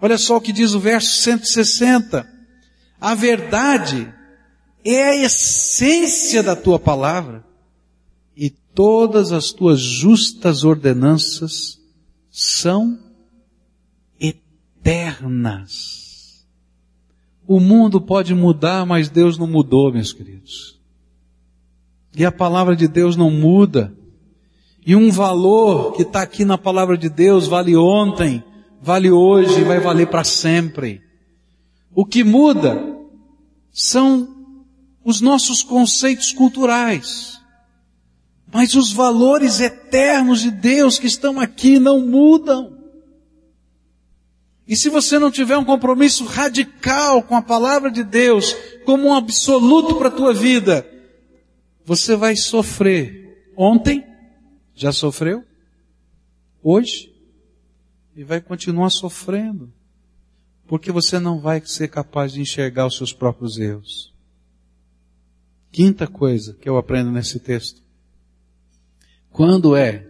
Olha 0.03 0.17
só 0.17 0.35
o 0.35 0.41
que 0.41 0.51
diz 0.51 0.73
o 0.73 0.81
verso 0.81 1.15
160. 1.21 2.29
A 2.99 3.15
verdade 3.15 4.13
é 4.83 5.01
a 5.01 5.15
essência 5.15 6.43
da 6.43 6.57
tua 6.57 6.77
palavra, 6.77 7.45
e 8.35 8.49
todas 8.49 9.31
as 9.31 9.53
tuas 9.53 9.79
justas 9.79 10.65
ordenanças 10.65 11.79
são 12.29 12.99
eternas. 14.19 15.63
O 17.47 17.61
mundo 17.61 18.01
pode 18.01 18.35
mudar, 18.35 18.85
mas 18.85 19.07
Deus 19.07 19.37
não 19.37 19.47
mudou, 19.47 19.89
meus 19.89 20.11
queridos. 20.11 20.81
E 22.13 22.25
a 22.25 22.31
palavra 22.31 22.75
de 22.75 22.89
Deus 22.89 23.15
não 23.15 23.31
muda. 23.31 23.93
E 24.85 24.97
um 24.97 25.09
valor 25.09 25.93
que 25.93 26.01
está 26.01 26.23
aqui 26.23 26.43
na 26.43 26.57
palavra 26.57 26.97
de 26.97 27.07
Deus 27.07 27.47
vale 27.47 27.77
ontem, 27.77 28.43
vale 28.83 29.09
hoje 29.09 29.61
e 29.61 29.63
vai 29.63 29.79
valer 29.79 30.07
para 30.07 30.25
sempre. 30.25 31.01
O 31.95 32.05
que 32.05 32.21
muda 32.21 32.83
são 33.71 34.27
os 35.05 35.21
nossos 35.21 35.63
conceitos 35.63 36.33
culturais. 36.33 37.39
Mas 38.53 38.75
os 38.75 38.91
valores 38.91 39.61
eternos 39.61 40.41
de 40.41 40.51
Deus 40.51 40.99
que 40.99 41.07
estão 41.07 41.39
aqui 41.39 41.79
não 41.79 42.05
mudam. 42.05 42.77
E 44.67 44.75
se 44.75 44.89
você 44.89 45.17
não 45.17 45.31
tiver 45.31 45.57
um 45.57 45.65
compromisso 45.65 46.25
radical 46.25 47.23
com 47.23 47.37
a 47.37 47.41
palavra 47.41 47.89
de 47.89 48.03
Deus, 48.03 48.53
como 48.85 49.07
um 49.07 49.13
absoluto 49.13 49.95
para 49.95 50.09
a 50.09 50.11
tua 50.11 50.33
vida, 50.33 50.85
você 51.85 52.17
vai 52.17 52.35
sofrer. 52.35 53.47
Ontem, 53.55 54.05
já 54.75 54.91
sofreu? 54.91 55.43
Hoje? 56.61 57.12
E 58.15 58.23
vai 58.23 58.41
continuar 58.41 58.89
sofrendo. 58.89 59.71
Porque 60.67 60.91
você 60.91 61.19
não 61.19 61.39
vai 61.39 61.61
ser 61.65 61.87
capaz 61.89 62.33
de 62.33 62.41
enxergar 62.41 62.87
os 62.87 62.97
seus 62.97 63.11
próprios 63.11 63.57
erros. 63.57 64.13
Quinta 65.71 66.07
coisa 66.07 66.53
que 66.53 66.69
eu 66.69 66.77
aprendo 66.77 67.11
nesse 67.11 67.39
texto. 67.39 67.81
Quando 69.31 69.75
é 69.75 70.07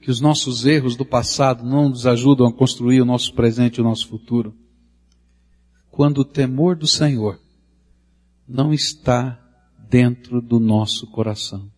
que 0.00 0.10
os 0.10 0.20
nossos 0.20 0.66
erros 0.66 0.96
do 0.96 1.04
passado 1.04 1.64
não 1.64 1.88
nos 1.88 2.06
ajudam 2.06 2.46
a 2.46 2.52
construir 2.52 3.00
o 3.00 3.04
nosso 3.04 3.32
presente 3.34 3.76
e 3.76 3.80
o 3.80 3.84
nosso 3.84 4.08
futuro? 4.08 4.54
Quando 5.90 6.18
o 6.18 6.24
temor 6.24 6.74
do 6.74 6.86
Senhor 6.86 7.38
não 8.48 8.72
está 8.72 9.38
dentro 9.88 10.42
do 10.42 10.60
nosso 10.60 11.06
coração. 11.06 11.71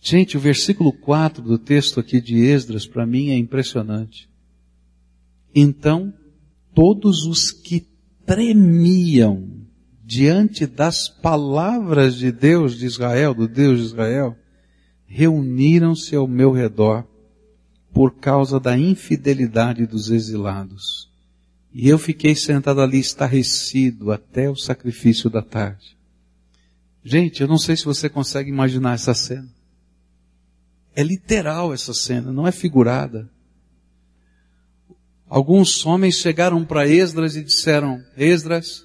Gente, 0.00 0.36
o 0.36 0.40
versículo 0.40 0.92
4 0.92 1.42
do 1.42 1.58
texto 1.58 1.98
aqui 1.98 2.20
de 2.20 2.36
Esdras 2.36 2.86
para 2.86 3.06
mim 3.06 3.30
é 3.30 3.36
impressionante. 3.36 4.28
Então, 5.54 6.14
todos 6.74 7.24
os 7.24 7.50
que 7.50 7.86
tremiam 8.24 9.48
diante 10.04 10.66
das 10.66 11.08
palavras 11.08 12.14
de 12.14 12.30
Deus 12.30 12.78
de 12.78 12.86
Israel, 12.86 13.34
do 13.34 13.48
Deus 13.48 13.80
de 13.80 13.86
Israel, 13.86 14.36
reuniram-se 15.06 16.14
ao 16.14 16.28
meu 16.28 16.52
redor 16.52 17.04
por 17.92 18.14
causa 18.18 18.60
da 18.60 18.78
infidelidade 18.78 19.86
dos 19.86 20.10
exilados. 20.10 21.10
E 21.72 21.88
eu 21.88 21.98
fiquei 21.98 22.34
sentado 22.34 22.80
ali 22.80 22.98
estarrecido 22.98 24.12
até 24.12 24.48
o 24.48 24.56
sacrifício 24.56 25.28
da 25.28 25.42
tarde. 25.42 25.96
Gente, 27.04 27.40
eu 27.40 27.48
não 27.48 27.58
sei 27.58 27.76
se 27.76 27.84
você 27.84 28.08
consegue 28.08 28.50
imaginar 28.50 28.94
essa 28.94 29.14
cena. 29.14 29.48
É 30.98 31.02
literal 31.04 31.72
essa 31.72 31.94
cena, 31.94 32.32
não 32.32 32.44
é 32.44 32.50
figurada. 32.50 33.30
Alguns 35.28 35.86
homens 35.86 36.16
chegaram 36.16 36.64
para 36.64 36.88
Esdras 36.88 37.36
e 37.36 37.44
disseram, 37.44 38.04
Esdras, 38.16 38.84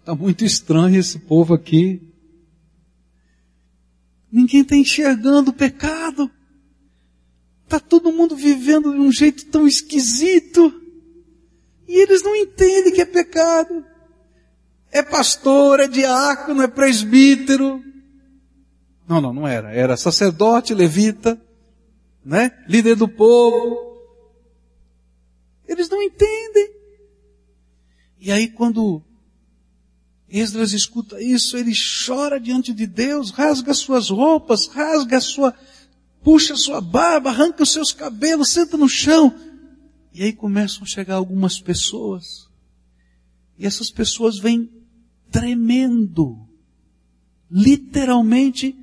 está 0.00 0.14
muito 0.14 0.42
estranho 0.42 0.98
esse 0.98 1.18
povo 1.18 1.52
aqui. 1.52 2.00
Ninguém 4.32 4.62
está 4.62 4.74
enxergando 4.74 5.50
o 5.50 5.54
pecado. 5.54 6.30
Está 7.64 7.78
todo 7.78 8.10
mundo 8.10 8.34
vivendo 8.34 8.90
de 8.90 8.98
um 8.98 9.12
jeito 9.12 9.44
tão 9.48 9.68
esquisito. 9.68 10.72
E 11.86 11.94
eles 11.94 12.22
não 12.22 12.34
entendem 12.34 12.90
que 12.90 13.02
é 13.02 13.04
pecado. 13.04 13.84
É 14.90 15.02
pastor, 15.02 15.78
é 15.78 15.88
diácono, 15.88 16.62
é 16.62 16.68
presbítero, 16.68 17.84
não, 19.12 19.20
não, 19.20 19.32
não 19.32 19.48
era. 19.48 19.72
Era 19.72 19.96
sacerdote, 19.96 20.72
levita, 20.72 21.40
né? 22.24 22.50
Líder 22.66 22.96
do 22.96 23.08
povo. 23.08 23.92
Eles 25.66 25.88
não 25.88 26.00
entendem. 26.00 26.70
E 28.18 28.30
aí 28.30 28.48
quando 28.48 29.02
Esdras 30.28 30.72
escuta 30.72 31.20
isso, 31.20 31.58
ele 31.58 31.72
chora 32.06 32.40
diante 32.40 32.72
de 32.72 32.86
Deus, 32.86 33.30
rasga 33.30 33.74
suas 33.74 34.08
roupas, 34.08 34.66
rasga 34.66 35.18
a 35.18 35.20
sua, 35.20 35.54
puxa 36.22 36.56
sua 36.56 36.80
barba, 36.80 37.28
arranca 37.28 37.62
os 37.62 37.72
seus 37.72 37.92
cabelos, 37.92 38.50
senta 38.50 38.78
no 38.78 38.88
chão. 38.88 39.34
E 40.14 40.22
aí 40.22 40.32
começam 40.32 40.84
a 40.84 40.86
chegar 40.86 41.16
algumas 41.16 41.60
pessoas. 41.60 42.48
E 43.58 43.66
essas 43.66 43.90
pessoas 43.90 44.38
vêm 44.38 44.70
tremendo, 45.30 46.48
literalmente 47.50 48.81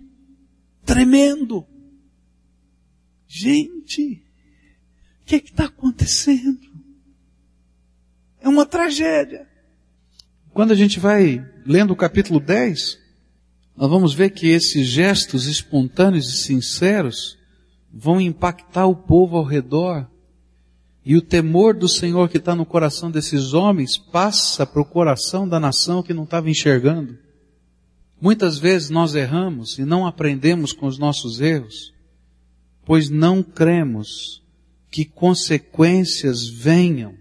tremendo. 0.89 1.65
Gente, 3.27 4.23
o 5.21 5.25
que 5.25 5.35
é 5.35 5.37
está 5.37 5.65
acontecendo? 5.65 6.67
É 8.41 8.49
uma 8.49 8.65
tragédia. 8.65 9.47
Quando 10.51 10.71
a 10.71 10.75
gente 10.75 10.99
vai 10.99 11.45
lendo 11.63 11.91
o 11.91 11.95
capítulo 11.95 12.39
10, 12.39 12.97
nós 13.77 13.89
vamos 13.89 14.15
ver 14.15 14.31
que 14.31 14.47
esses 14.47 14.87
gestos 14.87 15.45
espontâneos 15.45 16.27
e 16.33 16.37
sinceros 16.37 17.37
vão 17.93 18.19
impactar 18.19 18.87
o 18.87 18.95
povo 18.95 19.37
ao 19.37 19.43
redor. 19.43 20.09
E 21.05 21.15
o 21.15 21.21
temor 21.21 21.75
do 21.75 21.87
Senhor 21.87 22.29
que 22.29 22.37
está 22.37 22.55
no 22.55 22.65
coração 22.65 23.11
desses 23.11 23.53
homens 23.53 23.95
passa 23.95 24.65
para 24.65 24.81
o 24.81 24.85
coração 24.85 25.47
da 25.47 25.59
nação 25.59 26.01
que 26.01 26.13
não 26.15 26.23
estava 26.23 26.49
enxergando. 26.49 27.28
Muitas 28.21 28.57
vezes 28.57 28.89
nós 28.89 29.15
erramos 29.15 29.77
e 29.77 29.85
não 29.85 30.05
aprendemos 30.05 30.73
com 30.73 30.87
os 30.87 30.97
nossos 30.97 31.39
erros, 31.39 31.93
pois 32.85 33.09
não 33.09 33.41
cremos 33.41 34.43
que 34.91 35.05
consequências 35.05 36.47
venham 36.47 37.15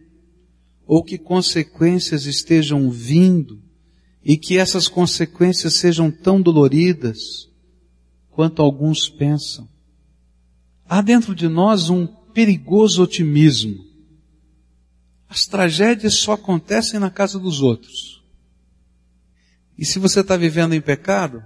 ou 0.86 1.04
que 1.04 1.18
consequências 1.18 2.24
estejam 2.24 2.90
vindo 2.90 3.62
e 4.24 4.36
que 4.36 4.56
essas 4.58 4.88
consequências 4.88 5.74
sejam 5.74 6.10
tão 6.10 6.40
doloridas 6.40 7.48
quanto 8.30 8.62
alguns 8.62 9.08
pensam. 9.08 9.68
Há 10.88 11.00
dentro 11.02 11.34
de 11.34 11.46
nós 11.48 11.90
um 11.90 12.06
perigoso 12.06 13.02
otimismo. 13.02 13.84
As 15.28 15.44
tragédias 15.44 16.14
só 16.14 16.32
acontecem 16.32 16.98
na 16.98 17.10
casa 17.10 17.38
dos 17.38 17.60
outros. 17.60 18.17
E 19.78 19.84
se 19.84 20.00
você 20.00 20.20
está 20.20 20.36
vivendo 20.36 20.74
em 20.74 20.80
pecado, 20.80 21.40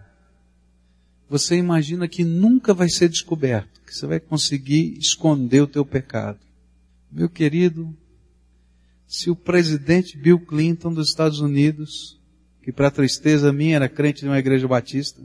você 1.29 1.55
imagina 1.57 2.09
que 2.09 2.25
nunca 2.25 2.73
vai 2.73 2.89
ser 2.89 3.11
descoberto, 3.11 3.83
que 3.87 3.95
você 3.95 4.07
vai 4.07 4.19
conseguir 4.19 4.97
esconder 4.99 5.61
o 5.61 5.67
teu 5.67 5.85
pecado. 5.85 6.41
Meu 7.11 7.29
querido, 7.29 7.95
se 9.07 9.29
o 9.29 9.37
presidente 9.37 10.17
Bill 10.17 10.41
Clinton 10.41 10.95
dos 10.95 11.11
Estados 11.11 11.41
Unidos, 11.41 12.19
que 12.63 12.73
para 12.73 12.91
tristeza 12.91 13.53
minha 13.53 13.77
era 13.77 13.89
crente 13.89 14.23
de 14.23 14.29
uma 14.29 14.39
igreja 14.39 14.67
batista, 14.67 15.23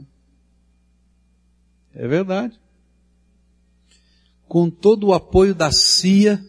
é 1.94 2.06
verdade. 2.06 2.60
Com 4.46 4.68
todo 4.68 5.06
o 5.06 5.14
apoio 5.14 5.54
da 5.54 5.72
CIA, 5.72 6.44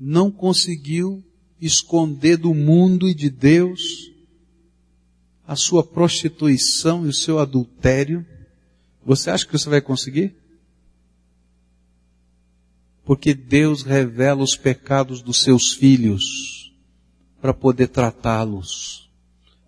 não 0.00 0.30
conseguiu 0.30 1.22
esconder 1.60 2.38
do 2.38 2.54
mundo 2.54 3.06
e 3.06 3.14
de 3.14 3.28
Deus 3.28 4.13
a 5.46 5.56
sua 5.56 5.84
prostituição 5.84 7.04
e 7.04 7.08
o 7.08 7.12
seu 7.12 7.38
adultério, 7.38 8.24
você 9.04 9.30
acha 9.30 9.46
que 9.46 9.52
você 9.52 9.68
vai 9.68 9.80
conseguir? 9.80 10.34
Porque 13.04 13.34
Deus 13.34 13.82
revela 13.82 14.42
os 14.42 14.56
pecados 14.56 15.20
dos 15.20 15.42
seus 15.42 15.74
filhos 15.74 16.72
para 17.40 17.52
poder 17.52 17.88
tratá-los. 17.88 19.10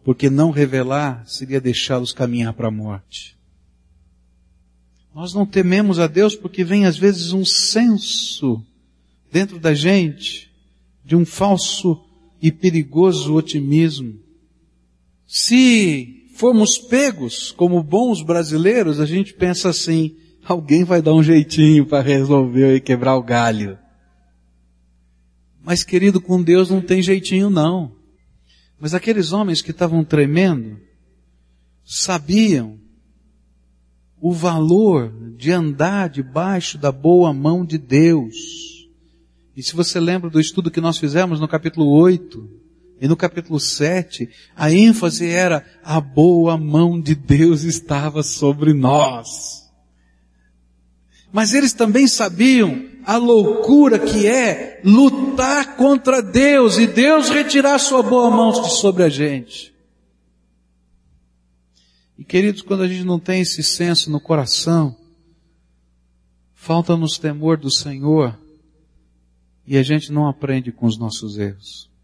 Porque 0.02 0.30
não 0.30 0.50
revelar 0.50 1.28
seria 1.28 1.60
deixá-los 1.60 2.12
caminhar 2.12 2.54
para 2.54 2.68
a 2.68 2.70
morte. 2.70 3.36
Nós 5.14 5.34
não 5.34 5.44
tememos 5.44 5.98
a 5.98 6.06
Deus 6.06 6.34
porque 6.34 6.64
vem 6.64 6.86
às 6.86 6.96
vezes 6.96 7.32
um 7.32 7.44
senso 7.44 8.64
dentro 9.30 9.58
da 9.58 9.74
gente 9.74 10.50
de 11.04 11.14
um 11.14 11.26
falso 11.26 12.02
e 12.40 12.50
perigoso 12.50 13.34
otimismo 13.34 14.25
se 15.26 16.28
formos 16.34 16.78
pegos 16.78 17.50
como 17.50 17.82
bons 17.82 18.22
brasileiros, 18.22 19.00
a 19.00 19.06
gente 19.06 19.34
pensa 19.34 19.70
assim, 19.70 20.16
alguém 20.44 20.84
vai 20.84 21.02
dar 21.02 21.14
um 21.14 21.22
jeitinho 21.22 21.86
para 21.86 22.02
resolver 22.02 22.76
e 22.76 22.80
quebrar 22.80 23.16
o 23.16 23.22
galho. 23.22 23.78
Mas 25.62 25.82
querido, 25.82 26.20
com 26.20 26.40
Deus 26.40 26.70
não 26.70 26.80
tem 26.80 27.02
jeitinho 27.02 27.50
não. 27.50 27.96
Mas 28.78 28.94
aqueles 28.94 29.32
homens 29.32 29.62
que 29.62 29.70
estavam 29.70 30.04
tremendo, 30.04 30.78
sabiam 31.84 32.78
o 34.20 34.32
valor 34.32 35.12
de 35.36 35.50
andar 35.50 36.08
debaixo 36.08 36.78
da 36.78 36.92
boa 36.92 37.32
mão 37.32 37.64
de 37.64 37.78
Deus. 37.78 38.34
E 39.56 39.62
se 39.62 39.74
você 39.74 39.98
lembra 39.98 40.28
do 40.28 40.40
estudo 40.40 40.70
que 40.70 40.80
nós 40.80 40.98
fizemos 40.98 41.40
no 41.40 41.48
capítulo 41.48 41.88
8, 41.90 42.55
e 43.00 43.06
no 43.06 43.16
capítulo 43.16 43.60
7, 43.60 44.28
a 44.54 44.72
ênfase 44.72 45.28
era 45.28 45.64
a 45.84 46.00
boa 46.00 46.56
mão 46.56 47.00
de 47.00 47.14
Deus 47.14 47.62
estava 47.62 48.22
sobre 48.22 48.72
nós. 48.72 49.70
Mas 51.30 51.52
eles 51.52 51.74
também 51.74 52.08
sabiam 52.08 52.86
a 53.04 53.18
loucura 53.18 53.98
que 53.98 54.26
é 54.26 54.80
lutar 54.82 55.76
contra 55.76 56.22
Deus 56.22 56.78
e 56.78 56.86
Deus 56.86 57.28
retirar 57.28 57.78
sua 57.78 58.02
boa 58.02 58.30
mão 58.30 58.62
de 58.62 58.70
sobre 58.70 59.02
a 59.02 59.08
gente. 59.10 59.74
E 62.18 62.24
queridos, 62.24 62.62
quando 62.62 62.82
a 62.82 62.88
gente 62.88 63.04
não 63.04 63.20
tem 63.20 63.42
esse 63.42 63.62
senso 63.62 64.10
no 64.10 64.18
coração, 64.18 64.96
falta-nos 66.54 67.18
temor 67.18 67.58
do 67.58 67.70
Senhor 67.70 68.38
e 69.66 69.76
a 69.76 69.82
gente 69.82 70.10
não 70.10 70.26
aprende 70.26 70.72
com 70.72 70.86
os 70.86 70.98
nossos 70.98 71.36
erros. 71.36 71.94